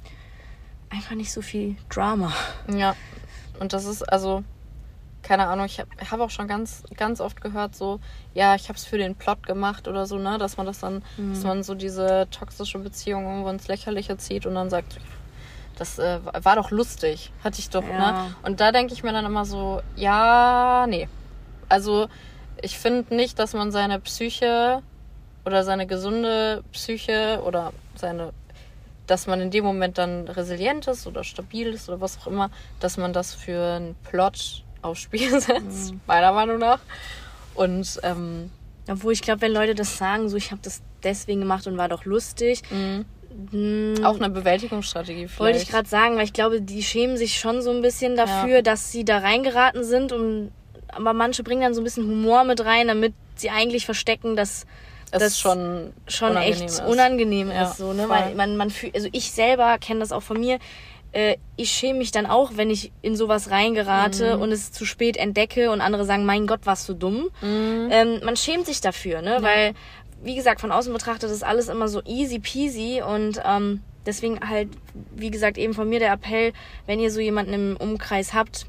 [0.89, 2.33] einfach nicht so viel Drama.
[2.67, 2.95] Ja,
[3.59, 4.43] und das ist also,
[5.21, 7.99] keine Ahnung, ich habe hab auch schon ganz, ganz oft gehört, so,
[8.33, 11.03] ja, ich habe es für den Plot gemacht oder so, ne, dass man das dann,
[11.17, 11.33] mhm.
[11.33, 14.99] dass man so diese toxische Beziehung irgendwo ins Lächerliche zieht und dann sagt,
[15.77, 17.91] das äh, war doch lustig, hatte ich doch, ne?
[17.91, 18.11] ja.
[18.11, 18.35] ne?
[18.43, 21.07] Und da denke ich mir dann immer so, ja, nee,
[21.73, 22.07] also
[22.61, 24.83] ich finde nicht, dass man seine Psyche
[25.43, 28.31] oder seine gesunde Psyche oder seine,
[29.07, 32.51] dass man in dem Moment dann resilient ist oder stabil ist oder was auch immer,
[32.79, 36.01] dass man das für einen Plot aufs Spiel setzt, mhm.
[36.05, 36.79] meiner Meinung nach.
[37.55, 38.51] Und ähm,
[38.87, 41.89] obwohl ich glaube, wenn Leute das sagen, so ich habe das deswegen gemacht und war
[41.89, 42.61] doch lustig.
[42.69, 43.05] Mhm.
[43.49, 43.95] Hm.
[44.03, 45.39] Auch eine Bewältigungsstrategie vielleicht.
[45.39, 48.57] Wollte ich gerade sagen, weil ich glaube, die schämen sich schon so ein bisschen dafür,
[48.57, 48.61] ja.
[48.61, 50.51] dass sie da reingeraten sind und
[50.95, 54.65] aber manche bringen dann so ein bisschen Humor mit rein, damit sie eigentlich verstecken, dass
[55.11, 56.83] es das schon, schon unangenehm echt ist.
[56.85, 57.77] unangenehm ja, ist.
[57.77, 58.09] So, ne?
[58.09, 60.59] Weil man, man fühlt, also ich selber kenne das auch von mir.
[61.11, 64.41] Äh, ich schäme mich dann auch, wenn ich in sowas reingerate mhm.
[64.41, 67.29] und es zu spät entdecke und andere sagen, mein Gott, warst du dumm.
[67.41, 67.89] Mhm.
[67.91, 69.33] Ähm, man schämt sich dafür, ne?
[69.33, 69.43] Ja.
[69.43, 69.73] Weil,
[70.23, 74.69] wie gesagt, von außen betrachtet ist alles immer so easy peasy und ähm, deswegen halt,
[75.15, 76.53] wie gesagt, eben von mir der Appell,
[76.87, 78.65] wenn ihr so jemanden im Umkreis habt,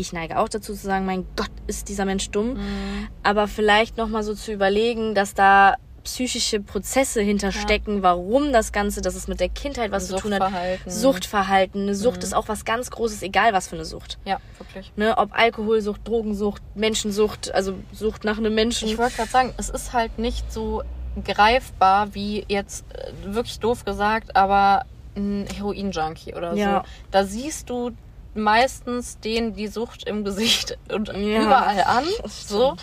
[0.00, 2.54] ich neige auch dazu zu sagen, mein Gott, ist dieser Mensch dumm.
[2.54, 3.08] Mhm.
[3.22, 8.02] Aber vielleicht nochmal so zu überlegen, dass da psychische Prozesse hinterstecken, ja.
[8.02, 10.50] warum das Ganze, dass es mit der Kindheit was zu tun hat.
[10.86, 11.82] Suchtverhalten.
[11.82, 12.22] Eine Sucht mhm.
[12.22, 14.18] ist auch was ganz Großes, egal was für eine Sucht.
[14.24, 14.92] Ja, wirklich.
[14.96, 18.88] Ne, ob Alkoholsucht, Drogensucht, Menschensucht, also Sucht nach einem Menschen.
[18.88, 20.82] Ich wollte gerade sagen, es ist halt nicht so
[21.24, 24.84] greifbar wie jetzt äh, wirklich doof gesagt, aber
[25.16, 26.82] ein Heroin-Junkie oder ja.
[26.84, 26.88] so.
[27.10, 27.90] Da siehst du
[28.34, 32.04] meistens denen die Sucht im Gesicht und ja, überall an.
[32.26, 32.76] So.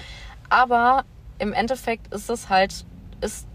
[0.49, 1.03] Aber
[1.39, 2.85] im Endeffekt ist es halt,
[3.21, 3.47] ist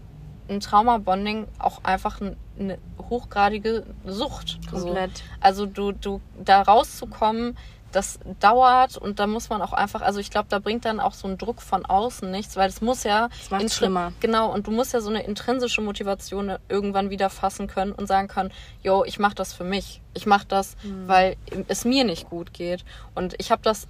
[0.49, 2.19] ein Trauma-Bonding auch einfach
[2.59, 2.77] eine
[3.09, 4.59] hochgradige Sucht.
[4.69, 5.17] Komplett.
[5.17, 5.23] So.
[5.39, 7.57] Also du, du da rauszukommen,
[7.93, 11.13] das dauert und da muss man auch einfach, also ich glaube, da bringt dann auch
[11.13, 14.11] so ein Druck von außen nichts, weil es muss ja das schlimmer.
[14.19, 18.27] Genau, und du musst ja so eine intrinsische Motivation irgendwann wieder fassen können und sagen
[18.27, 20.01] können, yo, ich mache das für mich.
[20.13, 21.07] Ich mache das, mhm.
[21.07, 21.37] weil
[21.67, 22.83] es mir nicht gut geht.
[23.15, 23.87] Und ich habe das,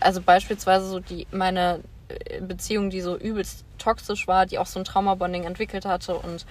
[0.00, 4.78] also beispielsweise so die meine äh, Beziehung, die so übelst toxisch war, die auch so
[4.78, 6.46] ein Traumabonding entwickelt hatte und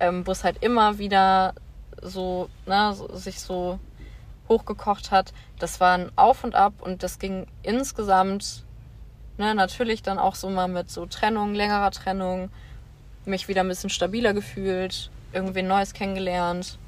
[0.00, 1.54] ähm, wo es halt immer wieder
[2.02, 3.80] so, ne, so, sich so
[4.48, 5.32] hochgekocht hat.
[5.58, 8.64] Das war ein Auf und Ab und das ging insgesamt,
[9.36, 12.50] ne, natürlich dann auch so mal mit so Trennung, längerer Trennung,
[13.24, 16.78] mich wieder ein bisschen stabiler gefühlt, irgendwie Neues kennengelernt.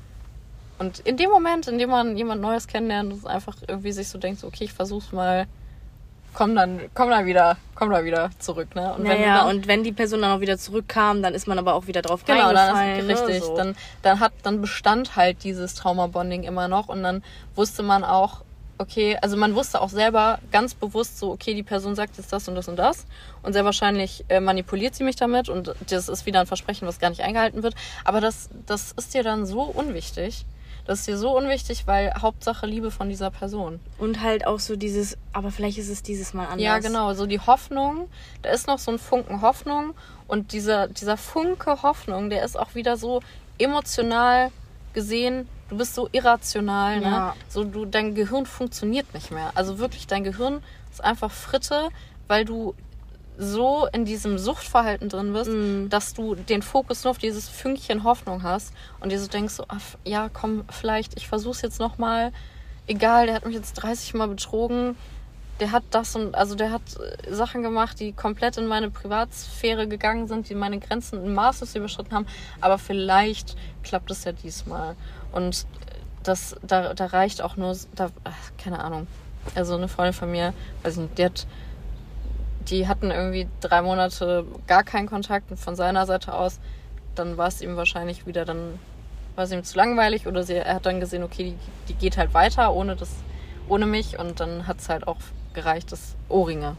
[0.78, 4.18] Und in dem Moment, in dem man jemand Neues kennenlernt, ist einfach irgendwie sich so
[4.18, 5.46] denkt, so, okay, ich versuch's mal
[6.34, 8.94] komm dann, komm dann wieder, komm dann wieder zurück, ne?
[8.94, 11.58] Und naja, wenn dann, und wenn die Person dann auch wieder zurückkam, dann ist man
[11.58, 13.14] aber auch wieder drauf genau, dann ist ne?
[13.14, 13.42] richtig.
[13.42, 13.56] So.
[13.56, 17.22] Dann, dann hat, dann bestand halt dieses Trauma-Bonding immer noch und dann
[17.54, 18.42] wusste man auch,
[18.80, 22.48] okay, also man wusste auch selber ganz bewusst so, okay, die Person sagt jetzt das
[22.48, 23.06] und das und das
[23.42, 26.98] und sehr wahrscheinlich äh, manipuliert sie mich damit und das ist wieder ein Versprechen, was
[26.98, 27.74] gar nicht eingehalten wird.
[28.04, 30.46] Aber das, das ist dir dann so unwichtig.
[30.86, 33.80] Das ist dir so unwichtig, weil Hauptsache Liebe von dieser Person.
[33.98, 36.62] Und halt auch so dieses, aber vielleicht ist es dieses Mal anders.
[36.62, 38.08] Ja, genau, so die Hoffnung,
[38.42, 39.94] da ist noch so ein Funken Hoffnung
[40.26, 43.20] und dieser, dieser Funke Hoffnung, der ist auch wieder so
[43.58, 44.50] emotional
[44.92, 47.04] gesehen, du bist so irrational, ne?
[47.04, 47.26] ja.
[47.26, 47.32] ne?
[47.48, 49.52] So du, dein Gehirn funktioniert nicht mehr.
[49.54, 51.88] Also wirklich, dein Gehirn ist einfach Fritte,
[52.26, 52.74] weil du
[53.40, 55.88] so in diesem Suchtverhalten drin bist, mm.
[55.88, 59.64] dass du den Fokus nur auf dieses Fünkchen Hoffnung hast und dir so denkst, so,
[59.68, 62.32] ach, ja, komm, vielleicht, ich versuch's jetzt nochmal.
[62.86, 64.96] Egal, der hat mich jetzt 30 Mal betrogen.
[65.58, 69.88] der hat das und also der hat äh, Sachen gemacht, die komplett in meine Privatsphäre
[69.88, 72.26] gegangen sind, die meine Grenzen in Maßes überschritten haben.
[72.60, 74.96] Aber vielleicht klappt es ja diesmal.
[75.32, 75.66] Und
[76.22, 78.10] das, da, da reicht auch nur, da,
[78.58, 79.06] keine Ahnung.
[79.54, 81.46] Also eine Freundin von mir, weiß nicht, die hat,
[82.68, 86.60] die hatten irgendwie drei Monate gar keinen Kontakt von seiner Seite aus.
[87.14, 88.78] Dann war es ihm wahrscheinlich wieder, dann
[89.34, 91.56] war es ihm zu langweilig oder sie, er hat dann gesehen, okay, die,
[91.88, 93.10] die geht halt weiter ohne das,
[93.68, 95.16] ohne mich und dann hat es halt auch
[95.54, 96.76] gereicht, dass Ohrringe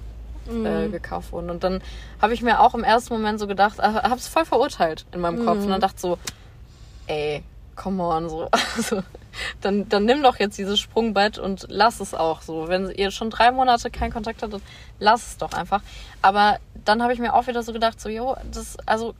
[0.49, 0.65] mhm.
[0.65, 1.49] äh, gekauft wurden.
[1.49, 1.82] Und dann
[2.21, 5.21] habe ich mir auch im ersten Moment so gedacht, äh, habe es voll verurteilt in
[5.21, 5.63] meinem Kopf mhm.
[5.63, 6.17] und dann dachte so,
[7.07, 7.43] ey,
[7.75, 8.49] come on, so.
[8.77, 9.03] Also,
[9.61, 12.67] dann, dann nimm doch jetzt dieses Sprungbett und lass es auch so.
[12.67, 14.61] Wenn ihr schon drei Monate keinen Kontakt hattet,
[14.99, 15.82] lass es doch einfach.
[16.21, 19.13] Aber dann habe ich mir auch wieder so gedacht, so, jo, das, also,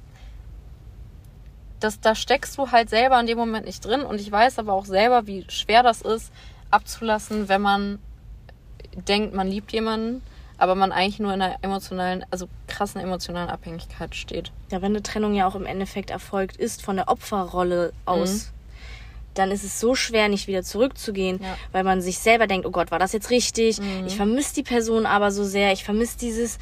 [1.80, 4.02] das, da steckst du halt selber in dem Moment nicht drin.
[4.02, 6.32] Und ich weiß aber auch selber, wie schwer das ist,
[6.70, 8.00] abzulassen, wenn man
[8.94, 10.22] denkt, man liebt jemanden,
[10.58, 14.52] aber man eigentlich nur in einer emotionalen, also krassen emotionalen Abhängigkeit steht.
[14.70, 18.52] Ja, wenn eine Trennung ja auch im Endeffekt erfolgt ist von der Opferrolle aus.
[18.52, 18.61] Mhm
[19.34, 21.58] dann ist es so schwer, nicht wieder zurückzugehen, ja.
[21.72, 23.80] weil man sich selber denkt, oh Gott, war das jetzt richtig?
[23.80, 24.08] Mhm.
[24.08, 25.72] Ich vermisse die Person aber so sehr.
[25.72, 26.58] Ich vermisse dieses,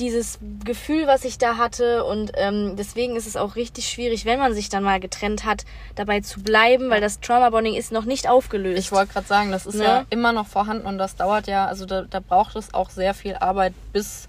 [0.00, 2.04] dieses Gefühl, was ich da hatte.
[2.04, 5.64] Und ähm, deswegen ist es auch richtig schwierig, wenn man sich dann mal getrennt hat,
[5.94, 8.78] dabei zu bleiben, weil das Trauma-Bonding ist noch nicht aufgelöst.
[8.78, 9.84] Ich wollte gerade sagen, das ist ne?
[9.84, 13.14] ja immer noch vorhanden und das dauert ja, also da, da braucht es auch sehr
[13.14, 14.28] viel Arbeit, bis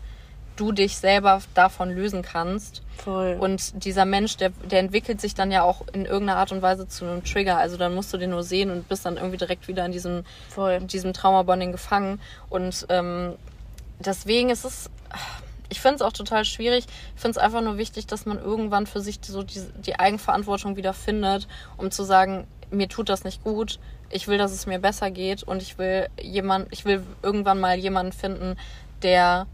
[0.56, 2.82] du dich selber davon lösen kannst.
[2.98, 3.38] Voll.
[3.40, 6.88] Und dieser Mensch, der, der entwickelt sich dann ja auch in irgendeiner Art und Weise
[6.88, 7.58] zu einem Trigger.
[7.58, 10.24] Also dann musst du den nur sehen und bist dann irgendwie direkt wieder in diesem,
[10.50, 10.74] Voll.
[10.74, 12.20] in diesem Trauma-Bonding gefangen.
[12.50, 13.34] Und ähm,
[14.00, 14.90] deswegen ist es
[15.72, 16.86] ich finde es auch total schwierig.
[17.16, 20.76] Ich finde es einfach nur wichtig, dass man irgendwann für sich so die, die Eigenverantwortung
[20.76, 21.48] wieder findet,
[21.78, 23.80] um zu sagen, mir tut das nicht gut.
[24.10, 27.78] Ich will, dass es mir besser geht und ich will jemand, ich will irgendwann mal
[27.78, 28.58] jemanden finden,
[29.02, 29.48] der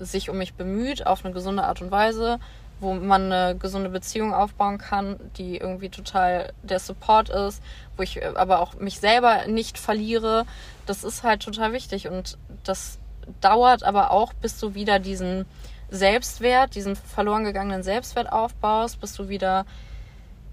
[0.00, 2.38] sich um mich bemüht auf eine gesunde Art und Weise,
[2.80, 7.62] wo man eine gesunde Beziehung aufbauen kann, die irgendwie total der Support ist,
[7.96, 10.46] wo ich aber auch mich selber nicht verliere.
[10.86, 12.98] Das ist halt total wichtig und das
[13.40, 15.44] dauert aber auch, bis du wieder diesen
[15.90, 19.66] Selbstwert, diesen verloren gegangenen Selbstwert aufbaust, bis du wieder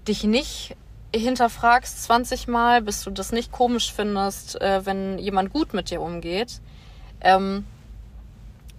[0.08, 0.76] dich nicht
[1.14, 6.00] hinterfragst 20 Mal, bis du das nicht komisch findest, äh, wenn jemand gut mit dir
[6.00, 6.60] umgeht.
[7.20, 7.64] Ähm,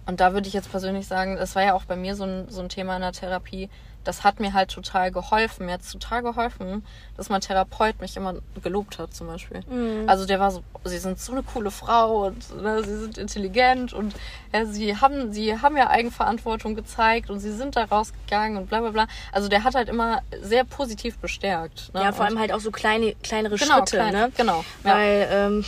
[0.08, 2.48] und da würde ich jetzt persönlich sagen, das war ja auch bei mir so ein,
[2.48, 3.68] so ein Thema in der Therapie,
[4.04, 5.66] das hat mir halt total geholfen.
[5.66, 6.82] Mir hat es total geholfen,
[7.18, 9.60] dass mein Therapeut mich immer gelobt hat, zum Beispiel.
[9.68, 10.08] Mhm.
[10.08, 13.92] Also der war so, sie sind so eine coole Frau und ne, sie sind intelligent
[13.92, 14.14] und
[14.54, 18.80] ja, sie haben, sie haben ja Eigenverantwortung gezeigt und sie sind da rausgegangen und bla
[18.80, 19.08] bla bla.
[19.30, 21.92] Also der hat halt immer sehr positiv bestärkt.
[21.92, 22.00] Ne?
[22.00, 24.32] Ja, vor und allem halt auch so kleine, kleinere genau, Schritte, klein, ne?
[24.38, 24.64] Genau.
[24.84, 25.46] Weil ja.
[25.48, 25.64] ähm,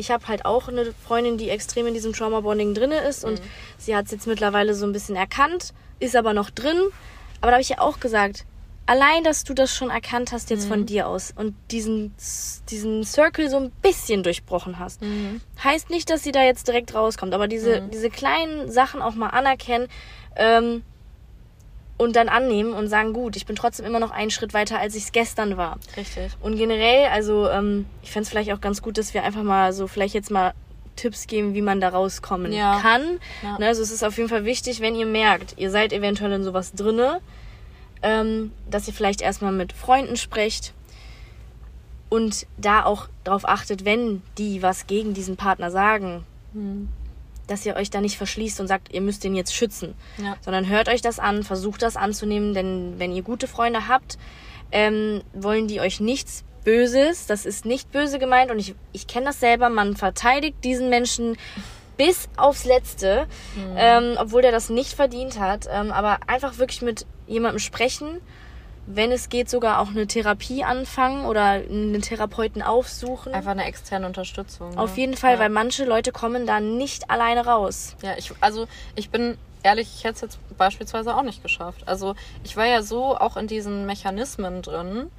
[0.00, 3.44] ich habe halt auch eine Freundin, die extrem in diesem Trauma-Bonding drin ist und mhm.
[3.78, 6.90] sie hat es jetzt mittlerweile so ein bisschen erkannt, ist aber noch drin
[7.40, 8.44] aber da habe ich ja auch gesagt,
[8.86, 10.68] allein, dass du das schon erkannt hast jetzt mhm.
[10.68, 12.14] von dir aus und diesen,
[12.68, 15.40] diesen Circle so ein bisschen durchbrochen hast, mhm.
[15.62, 17.90] heißt nicht, dass sie da jetzt direkt rauskommt, aber diese, mhm.
[17.90, 19.88] diese kleinen Sachen auch mal anerkennen
[20.36, 20.82] ähm,
[22.00, 24.94] und dann annehmen und sagen, gut, ich bin trotzdem immer noch einen Schritt weiter, als
[24.94, 25.78] ich es gestern war.
[25.98, 26.32] Richtig.
[26.40, 29.74] Und generell, also ähm, ich fände es vielleicht auch ganz gut, dass wir einfach mal
[29.74, 30.54] so vielleicht jetzt mal
[30.96, 32.80] Tipps geben, wie man da rauskommen ja.
[32.80, 33.20] kann.
[33.42, 33.58] Ja.
[33.58, 36.42] Ne, also es ist auf jeden Fall wichtig, wenn ihr merkt, ihr seid eventuell in
[36.42, 37.20] sowas drinne,
[38.02, 40.72] ähm, dass ihr vielleicht erstmal mit Freunden sprecht
[42.08, 46.24] und da auch darauf achtet, wenn die was gegen diesen Partner sagen,
[46.54, 46.88] mhm.
[47.50, 50.36] Dass ihr euch da nicht verschließt und sagt, ihr müsst den jetzt schützen, ja.
[50.40, 54.18] sondern hört euch das an, versucht das anzunehmen, denn wenn ihr gute Freunde habt,
[54.72, 57.26] ähm, wollen die euch nichts Böses.
[57.26, 59.68] Das ist nicht böse gemeint und ich, ich kenne das selber.
[59.70, 61.36] Man verteidigt diesen Menschen
[61.96, 63.26] bis aufs Letzte,
[63.56, 63.74] mhm.
[63.76, 65.68] ähm, obwohl der das nicht verdient hat.
[65.70, 68.20] Ähm, aber einfach wirklich mit jemandem sprechen.
[68.94, 73.32] Wenn es geht, sogar auch eine Therapie anfangen oder einen Therapeuten aufsuchen.
[73.32, 74.70] Einfach eine externe Unterstützung.
[74.70, 74.78] Ne?
[74.78, 75.38] Auf jeden Fall, ja.
[75.40, 77.96] weil manche Leute kommen da nicht alleine raus.
[78.02, 78.66] Ja, ich, also
[78.96, 81.86] ich bin ehrlich, ich hätte es jetzt beispielsweise auch nicht geschafft.
[81.86, 82.14] Also
[82.44, 85.10] ich war ja so auch in diesen Mechanismen drin,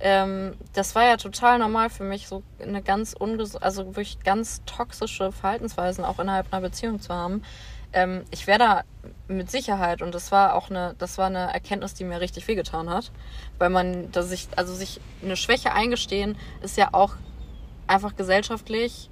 [0.00, 4.62] ähm, das war ja total normal für mich, so eine ganz unges also wirklich ganz
[4.64, 7.42] toxische Verhaltensweisen auch innerhalb einer Beziehung zu haben.
[7.92, 8.82] Ähm, ich wäre da
[9.28, 12.90] mit Sicherheit und das war auch eine, das war eine Erkenntnis, die mir richtig wehgetan
[12.90, 13.10] hat,
[13.58, 17.14] weil man, dass sich, also sich eine Schwäche eingestehen, ist ja auch
[17.86, 19.10] einfach gesellschaftlich,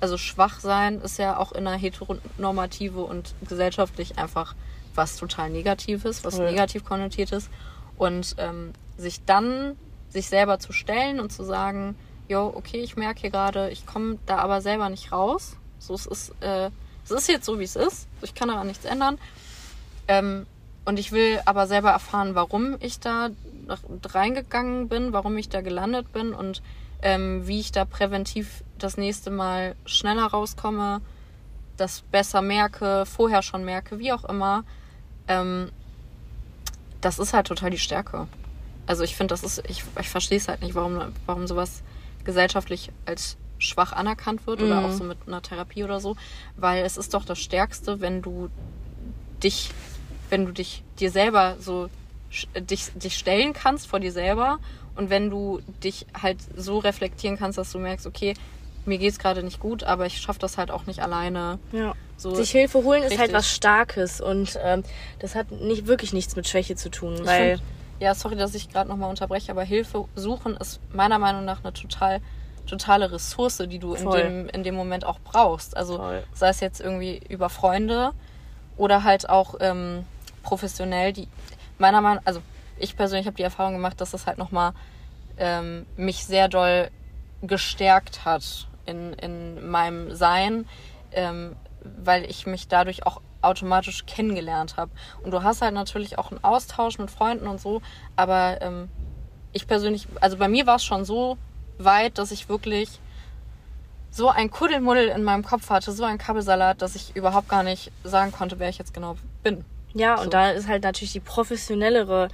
[0.00, 4.54] also schwach sein ist ja auch in einer heteronormative und gesellschaftlich einfach
[4.94, 6.44] was total Negatives, was ja.
[6.44, 7.50] negativ konnotiert ist
[7.96, 9.76] und ähm, sich dann
[10.08, 11.96] sich selber zu stellen und zu sagen,
[12.28, 15.56] jo, okay, ich merke hier gerade, ich komme da aber selber nicht raus.
[15.78, 16.70] So, es ist, äh,
[17.10, 18.06] es ist jetzt so, wie es ist.
[18.22, 19.18] Ich kann daran nichts ändern.
[20.06, 20.46] Ähm,
[20.84, 23.30] und ich will aber selber erfahren, warum ich da
[24.04, 26.62] reingegangen bin, warum ich da gelandet bin und
[27.02, 31.00] ähm, wie ich da präventiv das nächste Mal schneller rauskomme,
[31.76, 34.64] das besser merke, vorher schon merke, wie auch immer.
[35.28, 35.70] Ähm,
[37.00, 38.26] das ist halt total die Stärke.
[38.86, 41.82] Also ich finde, das ist, ich, ich verstehe es halt nicht, warum, warum sowas
[42.24, 44.66] gesellschaftlich als schwach anerkannt wird mhm.
[44.66, 46.16] oder auch so mit einer Therapie oder so,
[46.56, 48.48] weil es ist doch das Stärkste, wenn du
[49.42, 49.70] dich,
[50.30, 51.88] wenn du dich dir selber so
[52.58, 54.58] dich, dich stellen kannst vor dir selber
[54.96, 58.34] und wenn du dich halt so reflektieren kannst, dass du merkst, okay,
[58.84, 61.58] mir geht's gerade nicht gut, aber ich schaffe das halt auch nicht alleine.
[61.72, 61.94] Ja.
[62.16, 63.14] So sich Hilfe holen richtig.
[63.14, 64.82] ist halt was Starkes und ähm,
[65.20, 67.62] das hat nicht wirklich nichts mit Schwäche zu tun, weil find,
[68.00, 71.72] ja, sorry, dass ich gerade nochmal unterbreche, aber Hilfe suchen ist meiner Meinung nach eine
[71.72, 72.20] total
[72.68, 75.76] totale Ressource, die du in dem, in dem Moment auch brauchst.
[75.76, 76.22] Also Voll.
[76.34, 78.12] sei es jetzt irgendwie über Freunde
[78.76, 80.04] oder halt auch ähm,
[80.42, 81.28] professionell, die
[81.78, 82.40] meiner Meinung also
[82.78, 84.72] ich persönlich habe die Erfahrung gemacht, dass das halt nochmal
[85.36, 86.90] ähm, mich sehr doll
[87.42, 90.66] gestärkt hat in, in meinem Sein,
[91.12, 94.90] ähm, weil ich mich dadurch auch automatisch kennengelernt habe.
[95.22, 97.82] Und du hast halt natürlich auch einen Austausch mit Freunden und so,
[98.16, 98.88] aber ähm,
[99.52, 101.38] ich persönlich, also bei mir war es schon so
[101.78, 103.00] weit, dass ich wirklich
[104.10, 107.92] so ein Kuddelmuddel in meinem Kopf hatte, so ein Kabelsalat, dass ich überhaupt gar nicht
[108.04, 109.64] sagen konnte, wer ich jetzt genau bin.
[109.94, 110.24] Ja, so.
[110.24, 112.28] und da ist halt natürlich die professionellere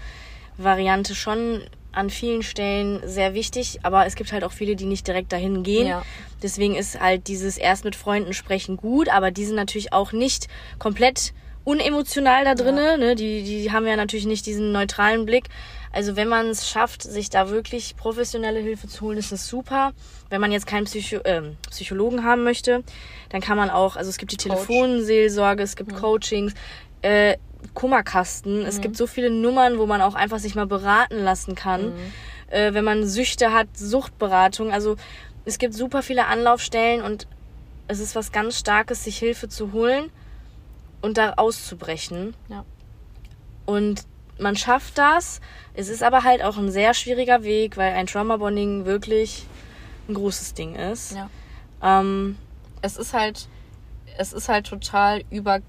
[0.56, 5.06] Variante schon an vielen Stellen sehr wichtig, aber es gibt halt auch viele, die nicht
[5.06, 5.86] direkt dahin gehen.
[5.86, 6.02] Ja.
[6.42, 10.48] Deswegen ist halt dieses erst mit Freunden sprechen gut, aber die sind natürlich auch nicht
[10.78, 11.32] komplett
[11.64, 13.00] unemotional da drinnen.
[13.00, 13.08] Ja.
[13.08, 13.14] Ne?
[13.14, 15.48] Die, die haben ja natürlich nicht diesen neutralen Blick.
[15.94, 19.92] Also wenn man es schafft, sich da wirklich professionelle Hilfe zu holen, ist es super.
[20.28, 22.82] Wenn man jetzt keinen Psycho äh, Psychologen haben möchte,
[23.28, 25.96] dann kann man auch, also es gibt die Telefonseelsorge, es gibt mhm.
[25.96, 26.54] Coachings.
[27.02, 27.36] Äh,
[27.72, 28.60] Kummerkasten.
[28.60, 28.66] Mhm.
[28.66, 31.94] Es gibt so viele Nummern, wo man auch einfach sich mal beraten lassen kann.
[31.94, 32.12] Mhm.
[32.50, 34.72] Äh, wenn man Süchte hat, Suchtberatung.
[34.72, 34.96] Also
[35.44, 37.26] es gibt super viele Anlaufstellen und
[37.86, 40.10] es ist was ganz Starkes, sich Hilfe zu holen
[41.02, 42.34] und da auszubrechen.
[42.48, 42.64] Ja.
[43.64, 44.02] Und
[44.44, 45.40] man schafft das.
[45.72, 49.46] Es ist aber halt auch ein sehr schwieriger Weg, weil ein Trauma-Bonding wirklich
[50.08, 51.16] ein großes Ding ist.
[51.16, 51.30] Ja.
[51.82, 52.36] Ähm,
[52.82, 53.48] es ist halt,
[54.18, 55.60] es ist halt total über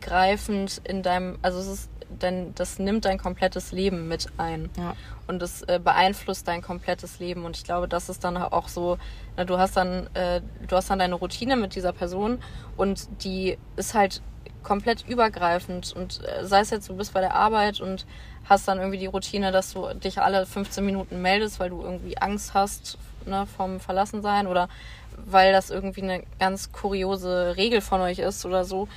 [0.00, 4.70] greifend in deinem, also es ist, denn das nimmt dein komplettes Leben mit ein.
[4.78, 4.96] Ja.
[5.26, 7.44] Und es äh, beeinflusst dein komplettes Leben.
[7.44, 8.96] Und ich glaube, das ist dann auch so,
[9.36, 12.38] na, du hast dann, äh, du hast dann deine Routine mit dieser Person
[12.78, 14.22] und die ist halt
[14.62, 15.92] komplett übergreifend.
[15.94, 18.06] Und äh, sei es jetzt, du bist bei der Arbeit und
[18.44, 22.18] hast dann irgendwie die Routine, dass du dich alle 15 Minuten meldest, weil du irgendwie
[22.18, 24.68] Angst hast ne, vom Verlassensein oder
[25.26, 28.88] weil das irgendwie eine ganz kuriose Regel von euch ist oder so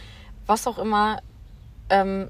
[0.52, 1.22] was auch immer,
[1.90, 2.30] ähm,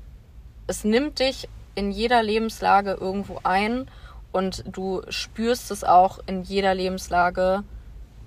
[0.68, 3.88] es nimmt dich in jeder Lebenslage irgendwo ein
[4.32, 7.64] und du spürst es auch in jeder Lebenslage,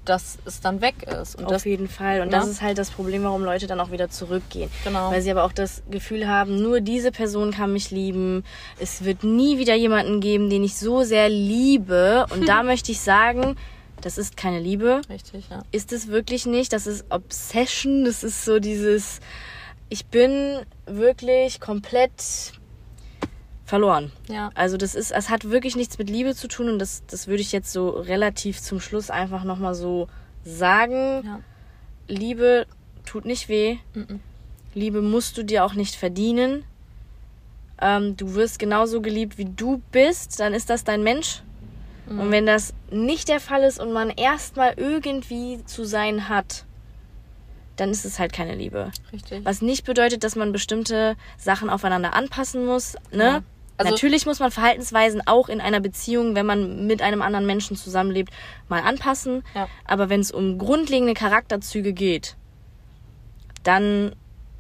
[0.05, 1.37] dass es dann weg ist.
[1.37, 2.21] Und Auf das, jeden Fall.
[2.21, 2.39] Und ja?
[2.39, 4.71] das ist halt das Problem, warum Leute dann auch wieder zurückgehen.
[4.85, 5.11] Genau.
[5.11, 8.45] Weil sie aber auch das Gefühl haben, nur diese Person kann mich lieben.
[8.79, 12.27] Es wird nie wieder jemanden geben, den ich so sehr liebe.
[12.31, 13.57] Und da möchte ich sagen,
[14.01, 15.01] das ist keine Liebe.
[15.09, 15.63] Richtig, ja.
[15.73, 16.73] Ist es wirklich nicht.
[16.73, 18.05] Das ist Obsession.
[18.05, 19.21] Das ist so dieses
[19.89, 22.53] ich bin wirklich komplett
[23.65, 24.13] verloren.
[24.29, 24.51] Ja.
[24.55, 27.41] Also das ist, es hat wirklich nichts mit Liebe zu tun und das, das würde
[27.41, 30.09] ich jetzt so relativ zum Schluss einfach nochmal so
[30.45, 31.23] sagen.
[31.25, 31.41] Ja.
[32.07, 32.67] Liebe
[33.07, 33.79] tut nicht weh.
[33.95, 34.21] Mhm.
[34.75, 36.65] Liebe musst du dir auch nicht verdienen.
[37.81, 41.43] Ähm, du wirst genauso geliebt, wie du bist, dann ist das dein Mensch.
[42.07, 42.21] Mhm.
[42.21, 46.65] Und wenn das nicht der Fall ist und man erstmal irgendwie zu sein hat,
[47.77, 48.93] dann ist es halt keine Liebe.
[49.13, 49.45] Richtig.
[49.45, 52.97] Was nicht bedeutet, dass man bestimmte Sachen aufeinander anpassen muss.
[53.11, 53.25] Ne?
[53.25, 53.43] Ja.
[53.77, 57.77] Also Natürlich muss man Verhaltensweisen auch in einer Beziehung, wenn man mit einem anderen Menschen
[57.77, 58.33] zusammenlebt,
[58.69, 59.43] mal anpassen.
[59.55, 59.69] Ja.
[59.85, 62.37] Aber wenn es um grundlegende Charakterzüge geht,
[63.65, 64.15] dann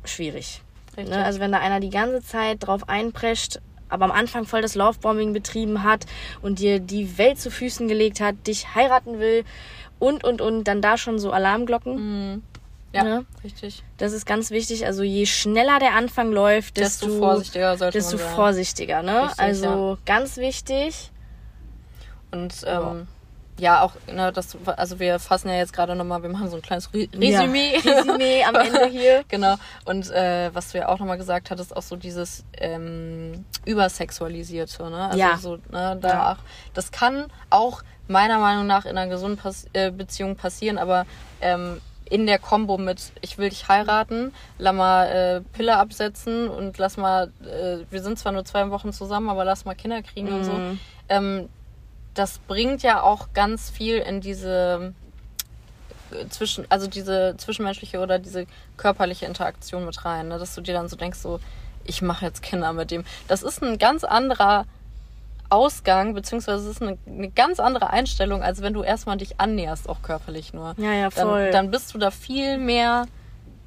[0.05, 0.63] schwierig.
[0.97, 1.25] Ne?
[1.25, 5.33] Also wenn da einer die ganze Zeit drauf einprescht, aber am Anfang voll das Lovebombing
[5.33, 6.07] betrieben hat
[6.43, 9.45] und dir die Welt zu Füßen gelegt hat, dich heiraten will
[9.99, 11.95] und und und, dann da schon so Alarmglocken.
[12.33, 12.43] Mhm.
[12.95, 13.27] Ja, ne?
[13.43, 13.83] richtig.
[13.99, 14.87] Das ist ganz wichtig.
[14.87, 18.35] Also je schneller der Anfang läuft, desto, desto vorsichtiger sollte desto man sein.
[18.35, 19.03] vorsichtiger.
[19.03, 19.23] Ne?
[19.25, 19.99] Richtig, also ja.
[20.07, 21.11] ganz wichtig.
[22.31, 23.07] Und ähm,
[23.59, 26.63] ja, auch, ne, das, also wir fassen ja jetzt gerade nochmal, wir machen so ein
[26.63, 27.31] kleines Resümee.
[27.31, 27.41] Ja,
[27.93, 29.25] Resümee am Ende hier.
[29.29, 29.55] genau.
[29.85, 35.07] Und äh, was du ja auch nochmal gesagt hattest, auch so dieses ähm, Übersexualisierte, ne?
[35.07, 35.37] Also ja.
[35.39, 36.33] so, ne, da ja.
[36.33, 36.39] auch,
[36.75, 41.07] das kann auch meiner Meinung nach in einer gesunden Pas äh, Beziehung passieren, aber
[41.41, 46.79] ähm, in der Kombo mit ich will dich heiraten, lass mal äh, Pille absetzen und
[46.79, 50.33] lass mal, äh, wir sind zwar nur zwei Wochen zusammen, aber lass mal Kinder kriegen
[50.33, 50.53] und so.
[50.53, 50.81] Mhm.
[51.09, 51.49] Ähm,
[52.15, 54.95] das bringt ja auch ganz viel in diese
[56.11, 58.47] äh, zwischen, also diese zwischenmenschliche oder diese
[58.77, 60.39] körperliche Interaktion mit rein, ne?
[60.39, 61.41] dass du dir dann so denkst, so,
[61.85, 63.05] ich mache jetzt Kinder mit dem.
[63.29, 64.67] Das ist ein ganz anderer
[65.51, 69.89] Ausgang, beziehungsweise es ist eine, eine ganz andere Einstellung, als wenn du erstmal dich annäherst,
[69.89, 70.75] auch körperlich nur.
[70.79, 71.45] Ja, ja, voll.
[71.45, 73.07] Dann, dann bist du da viel mehr.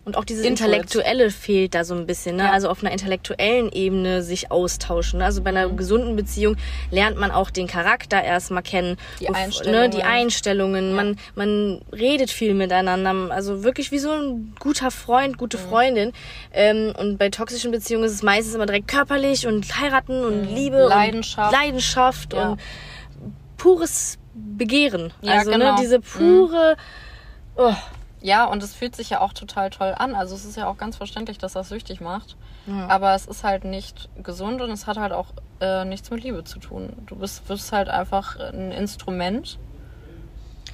[0.07, 0.45] Und auch dieses.
[0.45, 2.43] Intellektuelle fehlt da so ein bisschen, ne?
[2.43, 2.51] Ja.
[2.53, 5.19] Also auf einer intellektuellen Ebene sich austauschen.
[5.19, 5.25] ne?
[5.25, 5.75] Also bei einer Mhm.
[5.75, 6.55] gesunden Beziehung
[6.91, 8.95] lernt man auch den Charakter erstmal kennen.
[9.19, 9.81] Die Bef- Einstellungen.
[9.81, 9.89] Ne?
[9.89, 10.89] Die Einstellungen.
[10.91, 10.95] Ja.
[10.95, 13.33] Man, man redet viel miteinander.
[13.35, 15.37] Also wirklich wie so ein guter Freund, Mhm.
[15.37, 16.13] gute Freundin.
[16.53, 20.83] Ähm, und bei toxischen Beziehungen ist es meistens immer direkt körperlich und heiraten und Liebe
[20.85, 20.89] Mhm.
[20.89, 21.53] Leidenschaft.
[21.53, 22.51] und Leidenschaft Ja.
[22.51, 22.61] und
[23.57, 25.11] pures Begehren.
[25.21, 25.71] Ja, also genau.
[25.73, 26.77] ne, diese pure.
[27.57, 27.73] Oh.
[28.21, 30.15] Ja, und es fühlt sich ja auch total toll an.
[30.15, 32.35] Also es ist ja auch ganz verständlich, dass das süchtig macht.
[32.65, 32.87] Ja.
[32.87, 35.27] Aber es ist halt nicht gesund und es hat halt auch
[35.61, 36.93] äh, nichts mit Liebe zu tun.
[37.05, 39.59] Du bist, bist halt einfach ein Instrument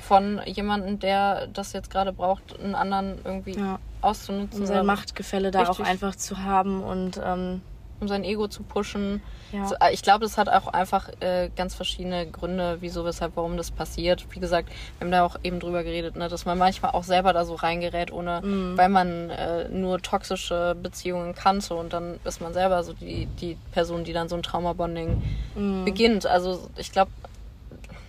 [0.02, 3.80] von jemandem, der das jetzt gerade braucht, einen anderen irgendwie Ja.
[4.02, 4.62] auszunutzen.
[4.62, 5.86] um sein Machtgefälle da auch Richtig.
[5.88, 7.62] einfach zu haben und ähm,
[8.00, 9.22] um sein Ego zu pushen.
[9.52, 9.66] Ja.
[9.66, 13.56] So, äh, ich glaube, das hat auch einfach äh, ganz verschiedene Gründe, wieso, weshalb, warum
[13.56, 14.26] das passiert.
[14.32, 14.70] Wie gesagt,
[15.00, 17.56] wir haben da auch eben drüber geredet, ne, dass man manchmal auch selber da so
[17.56, 18.78] reingerät, ohne, Mhm.
[18.78, 23.58] weil man äh, nur toxische Beziehungen kannte und dann ist man selber so die, die
[23.72, 25.22] Person, die dann so ein Traumabonding
[25.56, 25.86] Mhm.
[25.86, 26.26] beginnt.
[26.26, 27.12] Also ich glaube,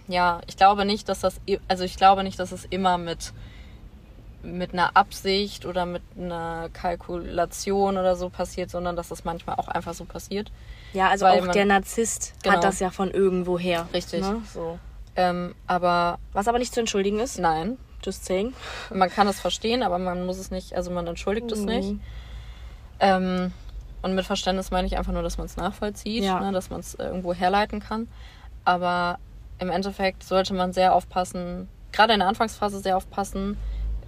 [0.08, 3.32] ja, ich glaube nicht, dass das, also ich glaube nicht, dass es immer mit
[4.44, 9.68] mit einer Absicht oder mit einer Kalkulation oder so passiert, sondern dass das manchmal auch
[9.68, 10.52] einfach so passiert.
[10.92, 12.56] ja, also auch man- der Narzisst Genau.
[12.56, 13.88] hat das ja von irgendwoher.
[13.92, 14.20] Richtig.
[14.22, 14.42] Ne?
[14.52, 14.78] So.
[15.16, 17.38] Ähm, aber Was aber nicht zu entschuldigen ist.
[17.38, 18.52] nein, Just saying.
[18.92, 21.64] man kann es verstehen, aber man muss es nicht, also man entschuldigt es Mhm.
[21.66, 21.94] nicht.
[23.00, 23.52] Ähm,
[24.02, 26.38] und mit Verständnis meine ich einfach nur, dass man es nachvollzieht, Ja.
[26.40, 28.08] ne, dass man es irgendwo herleiten kann.
[28.64, 29.18] Aber
[29.58, 33.56] im Endeffekt sollte man sehr aufpassen, gerade in der Anfangsphase sehr aufpassen,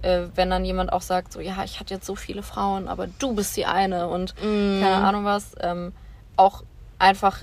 [0.07, 3.07] äh, wenn dann jemand auch sagt, so ja, ich hatte jetzt so viele Frauen, aber
[3.07, 4.79] du bist die eine und Mhm.
[4.81, 5.51] keine Ahnung was.
[5.59, 5.91] Ähm,
[6.37, 6.63] auch
[6.97, 7.41] einfach,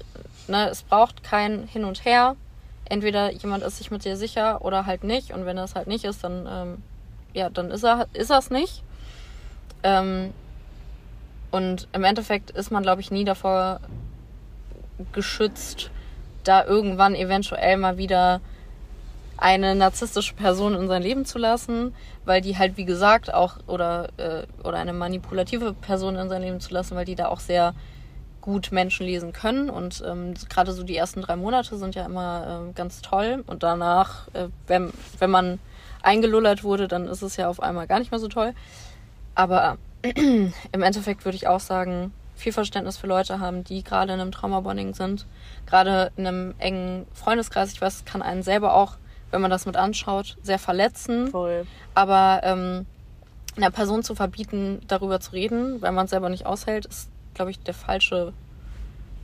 [0.49, 2.37] ne, es braucht kein Hin und Her.
[2.87, 5.33] Entweder jemand ist sich mit dir sicher oder halt nicht.
[5.33, 6.83] Und wenn er es halt nicht ist, dann, ähm,
[7.35, 8.83] ja, dann ist er ist es nicht.
[9.83, 10.33] Ähm,
[11.51, 13.81] und im Endeffekt ist man, glaube ich, nie davor
[15.13, 15.91] geschützt,
[16.45, 18.41] da irgendwann eventuell mal wieder
[19.37, 24.09] eine narzisstische Person in sein Leben zu lassen, weil die halt, wie gesagt, auch, oder,
[24.17, 27.75] äh, oder eine manipulative Person in sein Leben zu lassen, weil die da auch sehr
[28.41, 29.71] gut Menschen lesen können.
[29.71, 33.43] Und ähm, gerade so die ersten drei Monate sind ja immer ähm, ganz toll.
[33.47, 35.59] Und danach, äh, wenn, wenn man
[36.03, 38.55] eingelullert wurde, dann ist es ja auf einmal gar nicht mehr so toll.
[39.35, 44.21] Aber im Endeffekt würde ich auch sagen, viel Verständnis für Leute haben, die gerade in
[44.21, 45.27] einem Traumabonding sind,
[45.67, 47.73] gerade in einem engen Freundeskreis.
[47.73, 48.97] Ich weiß, kann einen selber auch,
[49.35, 51.27] wenn man das mit anschaut, sehr verletzen.
[51.27, 51.67] Voll.
[51.93, 52.87] Aber ähm,
[53.57, 57.51] einer Person zu verbieten, darüber zu reden, weil man es selber nicht aushält, ist, glaube
[57.51, 58.33] ich, der falsche,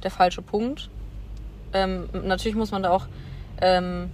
[0.02, 0.90] der falsche Punkt.
[1.72, 3.06] Ähm, natürlich muss man da auch
[3.60, 4.10] ähm,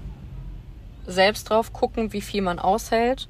[1.06, 3.28] selbst drauf gucken, wie viel man aushält.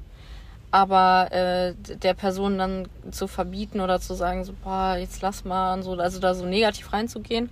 [0.69, 5.73] Aber äh, der Person dann zu verbieten oder zu sagen, so, boah, jetzt lass mal
[5.73, 7.49] und so, also da so negativ reinzugehen,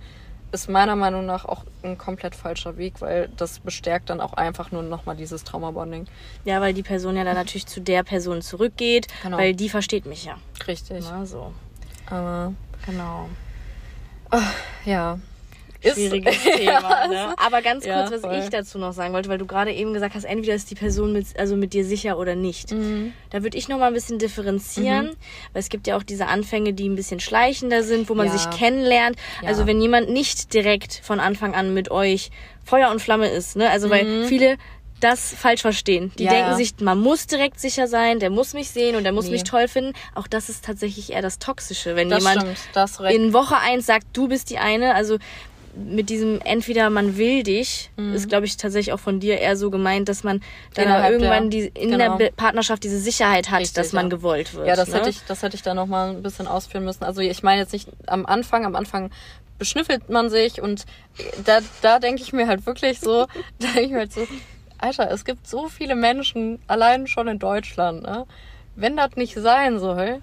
[0.52, 4.70] ist meiner Meinung nach auch ein komplett falscher Weg, weil das bestärkt dann auch einfach
[4.72, 6.06] nur nochmal dieses Traumabonding.
[6.44, 9.38] Ja, weil die Person ja dann natürlich zu der Person zurückgeht, Genau.
[9.38, 10.36] weil die versteht mich ja.
[10.66, 11.04] Richtig.
[11.10, 11.52] Na, so.
[12.08, 12.52] Aber
[12.86, 13.28] Genau.
[14.84, 15.18] ja.
[15.94, 17.06] Schwieriges Thema.
[17.08, 17.34] Ne?
[17.38, 18.40] Aber ganz kurz, was voll.
[18.42, 21.12] ich dazu noch sagen wollte, weil du gerade eben gesagt hast, entweder ist die Person
[21.12, 22.72] mit, also mit dir sicher oder nicht.
[22.72, 23.12] Mhm.
[23.30, 25.10] Da würde ich noch mal ein bisschen differenzieren,
[25.52, 28.48] weil es gibt ja auch diese Anfänge, die ein bisschen schleichender sind, wo man sich
[28.50, 29.16] kennenlernt.
[29.44, 32.30] Also wenn jemand nicht direkt von Anfang an mit euch
[32.64, 33.70] Feuer und Flamme ist, ne?
[33.70, 34.24] Also weil Mhm.
[34.26, 34.56] viele
[35.00, 36.10] das falsch verstehen.
[36.18, 36.56] Die Ja, denken ja.
[36.56, 39.32] sich, man muss direkt sicher sein, der muss mich sehen und der muss Nee.
[39.32, 39.92] mich toll finden.
[40.14, 43.84] Auch das ist tatsächlich eher das Toxische, wenn Das jemand stimmt, das in Woche eins
[43.84, 45.18] sagt, du bist die eine, also
[45.76, 49.70] mit diesem entweder man will dich, ist glaube ich tatsächlich auch von dir eher so
[49.70, 50.40] gemeint, dass man
[50.74, 50.90] dann Mhm.
[50.92, 52.16] Innerhalb irgendwann der- die, in genau.
[52.18, 54.16] der Partnerschaft diese Sicherheit hat, Richtig, dass man ja.
[54.16, 54.66] gewollt wird.
[54.66, 54.96] Ja, das ne?
[54.96, 57.04] hätte ich, das hätte ich da noch mal ein bisschen ausführen müssen.
[57.04, 59.10] Also ich meine jetzt nicht am Anfang, am Anfang
[59.58, 60.84] beschnüffelt man sich und
[61.44, 63.26] da, da denke ich mir halt wirklich so,
[63.58, 64.26] da denke ich mir halt so,
[64.78, 68.26] Alter, es gibt so viele Menschen, allein schon in Deutschland, ne?
[68.74, 70.20] Wenn das nicht sein soll,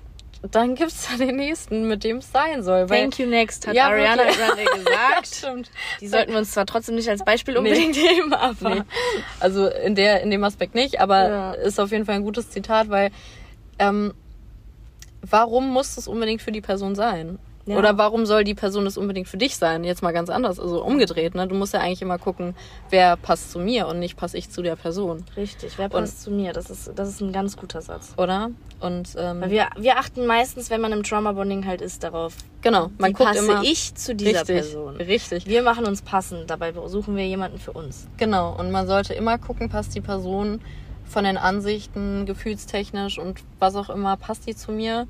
[0.51, 2.85] dann gibt's da den nächsten, mit dem es sein soll.
[2.87, 4.23] Thank you next, hat Ja, Ariana.
[4.23, 5.27] Grande gesagt.
[5.35, 5.71] Stimmt.
[6.01, 8.81] Die sollten wir uns zwar trotzdem nicht als Beispiel unbedingt nehmen, aber Nee.
[9.39, 11.51] Also in der, in dem Aspekt nicht, aber Ja.
[11.53, 13.11] ist auf jeden Fall ein gutes Zitat, weil
[13.79, 14.13] ähm,
[15.21, 17.39] warum muss das unbedingt für die Person sein?
[17.65, 17.77] Ja.
[17.77, 19.85] Oder warum soll die Person das unbedingt für dich sein?
[19.85, 21.33] Jetzt mal ganz anders, also umgedreht.
[21.33, 21.47] Ne?
[21.47, 22.55] Du musst ja eigentlich immer gucken,
[22.89, 26.31] wer passt zu mir und nicht passe ich zu der Person, Richtig, wer passt zu
[26.31, 26.51] mir?
[26.51, 28.13] Das ist, das ist ein ganz guter Satz.
[28.17, 28.51] oder?
[28.81, 32.89] Und ähm, Weil wir, wir achten meistens, wenn man im Trauma-Bonding halt ist, darauf, genau,
[32.97, 34.97] man wie guckt passe immer ich zu dieser richtig, Person.
[34.97, 35.45] richtig.
[35.45, 38.07] Wir machen uns passend, dabei suchen wir jemanden für uns.
[38.17, 40.59] Genau, und man sollte immer gucken, passt die Person
[41.05, 45.07] von den Ansichten, gefühlstechnisch und was auch immer, passt die zu mir.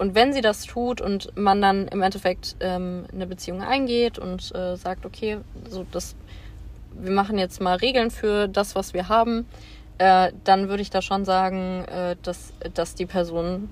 [0.00, 4.50] Und wenn sie das tut und man dann im Endeffekt ähm, eine Beziehung eingeht und
[4.54, 5.36] äh, sagt, okay,
[5.68, 6.16] so das,
[6.94, 9.46] wir machen jetzt mal Regeln für das, was wir haben,
[9.98, 13.68] äh, dann würde ich da schon sagen, äh, dass, dass die Person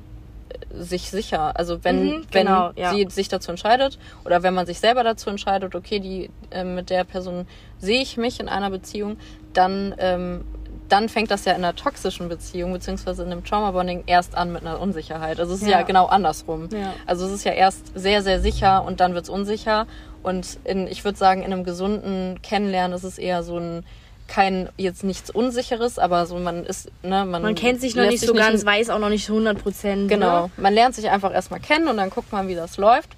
[0.50, 2.92] äh, sich sicher, also wenn, Mhm, genau, wenn ja.
[2.92, 6.90] sie sich dazu entscheidet oder wenn man sich selber dazu entscheidet, okay, die äh, mit
[6.90, 7.46] der Person
[7.78, 9.16] sehe ich mich in einer Beziehung,
[9.54, 10.44] dann ähm,
[10.88, 14.62] dann fängt das ja in einer toxischen Beziehung beziehungsweise in einem Trauma-Bonding erst an mit
[14.62, 15.38] einer Unsicherheit.
[15.38, 15.82] Also es ist ja, Ja.
[15.82, 16.68] genau andersrum.
[16.72, 16.94] Ja.
[17.06, 19.86] Also es ist ja erst sehr, sehr sicher und dann wird's unsicher.
[20.22, 23.84] Und in, ich würde sagen, in einem gesunden Kennenlernen ist es eher so ein
[24.26, 28.20] kein jetzt nichts Unsicheres, aber so man ist, ne, man, Man kennt sich noch nicht
[28.20, 30.08] so ganz, in- weiß auch noch nicht 100 Prozent.
[30.08, 30.46] Genau.
[30.48, 30.50] Ne?
[30.58, 33.16] Man lernt sich einfach erstmal kennen und dann guckt man, wie das läuft.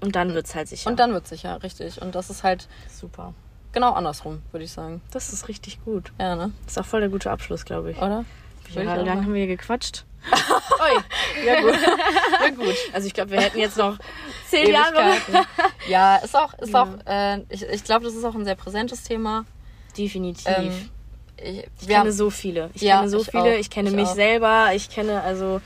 [0.00, 0.90] Und dann wird's halt sicher.
[0.90, 2.02] Und dann wird's sicher, richtig.
[2.02, 3.34] Und das ist halt Super.
[3.72, 5.00] Genau andersrum, würde ich sagen.
[5.10, 6.12] Das ist richtig gut.
[6.20, 6.52] Ja, ne?
[6.64, 7.96] Das ist auch voll der gute Abschluss, glaube ich.
[7.98, 8.24] Oder?
[8.70, 10.04] Wie auch lange haben wir hier gequatscht?
[10.32, 11.44] Oi.
[11.44, 11.74] Ja, gut.
[12.42, 12.74] ja, gut.
[12.92, 13.96] Also ich glaube, wir hätten jetzt noch
[14.48, 15.12] zehn Jahre.
[15.88, 16.82] Ja, ist auch, ist Ja.
[16.82, 19.44] auch, äh, ich, ich glaube, das ist auch ein sehr präsentes Thema.
[19.96, 20.44] Definitiv.
[20.46, 20.90] Ähm,
[21.36, 22.70] ich, ich kenne haben, so viele.
[22.74, 23.54] Ich Ja, kenne so ich viele.
[23.54, 23.58] auch.
[23.58, 24.14] Ich kenne Ich mich auch.
[24.14, 24.70] selber.
[24.74, 25.60] Ich kenne also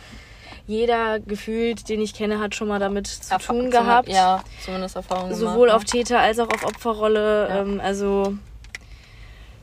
[0.71, 4.09] jeder gefühlt, den ich kenne, hat schon mal damit zu Erfa- tun zum- gehabt.
[4.09, 7.49] Ja, zumindest Erfahrungen Sowohl gemacht, auf Täter als auch auf Opferrolle.
[7.49, 7.61] Ja.
[7.63, 8.35] Ähm, also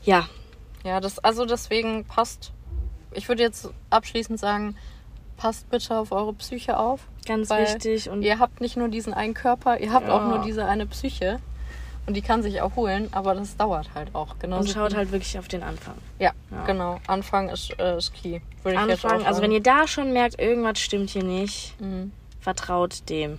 [0.04, 0.28] ja,
[0.84, 2.52] Ja, das, also deswegen passt,
[3.12, 4.76] ich würde jetzt abschließend sagen,
[5.36, 7.00] passt bitte auf eure Psyche auf.
[7.26, 8.08] ganz wichtig.
[8.08, 10.28] Und Ihr habt nicht nur diesen einen Körper, ihr habt auch Ja.
[10.28, 11.40] nur diese eine Psyche.
[12.08, 14.38] Und die kann sich erholen, aber das dauert halt auch.
[14.38, 15.92] Genauso und schaut halt wirklich auf den Anfang.
[16.18, 16.64] Ja, Ja.
[16.64, 16.98] genau.
[17.06, 18.40] Anfang ist, äh, ist key.
[18.62, 21.78] Würde ich jetzt auch Anfang, also wenn ihr da schon merkt, irgendwas stimmt hier nicht,
[21.78, 22.10] Mhm.
[22.40, 23.38] vertraut dem.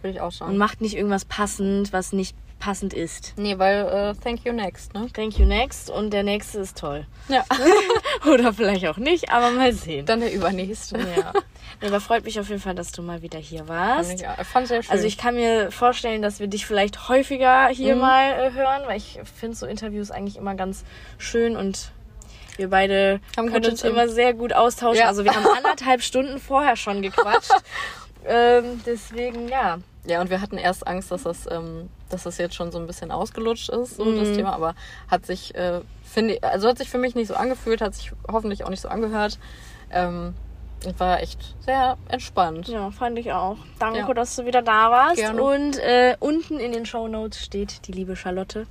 [0.00, 0.56] Würde ich auch Und sagen.
[0.56, 3.34] macht nicht irgendwas passend, was nicht passend ist.
[3.36, 5.08] Nee, weil äh, thank you next, ne?
[5.14, 7.06] Thank you next und der nächste ist toll.
[7.28, 7.44] Ja.
[8.32, 10.06] Oder vielleicht auch nicht, aber mal sehen.
[10.06, 10.98] Dann der übernächste.
[10.98, 11.32] Ja.
[11.80, 14.20] Nee, Aber freut mich auf jeden Fall, dass du mal wieder hier warst.
[14.20, 14.90] Ja, fand sehr schön.
[14.90, 18.00] Also ich kann mir vorstellen, dass wir dich vielleicht häufiger hier Mhm.
[18.00, 20.84] mal äh, hören, weil ich finde so Interviews eigentlich immer ganz
[21.18, 21.92] schön und
[22.56, 24.98] wir beide Haben können uns immer sehr gut austauschen.
[25.02, 25.06] Ja.
[25.06, 27.52] Also wir haben anderthalb Stunden vorher schon gequatscht.
[28.26, 29.78] ähm, deswegen, ja.
[30.06, 32.86] Ja, und wir hatten erst Angst, dass das, ähm, dass das jetzt schon so ein
[32.86, 34.34] bisschen ausgelutscht ist, so das Mhm.
[34.36, 34.74] Thema, aber
[35.10, 38.64] hat sich, äh, finde also hat sich für mich nicht so angefühlt, hat sich hoffentlich
[38.64, 39.38] auch nicht so angehört.
[39.90, 40.34] Ähm,
[40.86, 42.68] und war echt sehr entspannt.
[42.68, 43.56] Ja, fand ich auch.
[43.80, 44.14] Danke, Ja.
[44.14, 45.16] dass du wieder da warst.
[45.16, 45.42] Gerne.
[45.42, 48.68] Und äh, unten in den Show Notes steht die liebe Charlotte.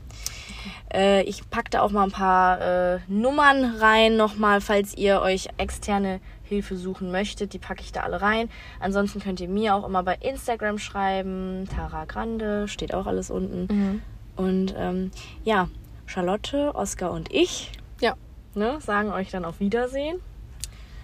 [0.94, 5.50] Äh, ich pack da auch mal ein paar äh, Nummern rein, nochmal, falls ihr euch
[5.58, 7.54] externe Hilfe suchen möchtet.
[7.54, 8.50] Die packe ich da alle rein.
[8.80, 11.68] Ansonsten könnt ihr mir auch immer bei Instagram schreiben.
[11.74, 13.68] Tara Grande, steht auch alles unten.
[13.74, 14.02] Mhm.
[14.36, 15.12] Und ähm,
[15.44, 15.68] ja,
[16.06, 17.72] Charlotte, Oskar und ich
[18.02, 18.14] Ja.
[18.56, 20.20] ne, sagen euch dann auf Wiedersehen.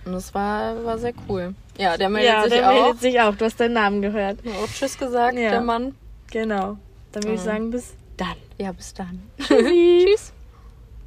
[0.05, 1.55] Und das war, war sehr cool.
[1.77, 2.73] Ja, der meldet ja, sich der auch.
[2.73, 3.35] meldet sich auch.
[3.35, 4.39] Du hast deinen Namen gehört.
[4.45, 5.49] Auch Tschüss gesagt, Ja.
[5.49, 5.95] der Mann.
[6.31, 6.77] Genau.
[7.11, 7.45] Dann würde ich Mhm.
[7.45, 8.35] sagen, bis dann.
[8.57, 9.23] Ja, bis dann.
[9.39, 10.33] Tschüss.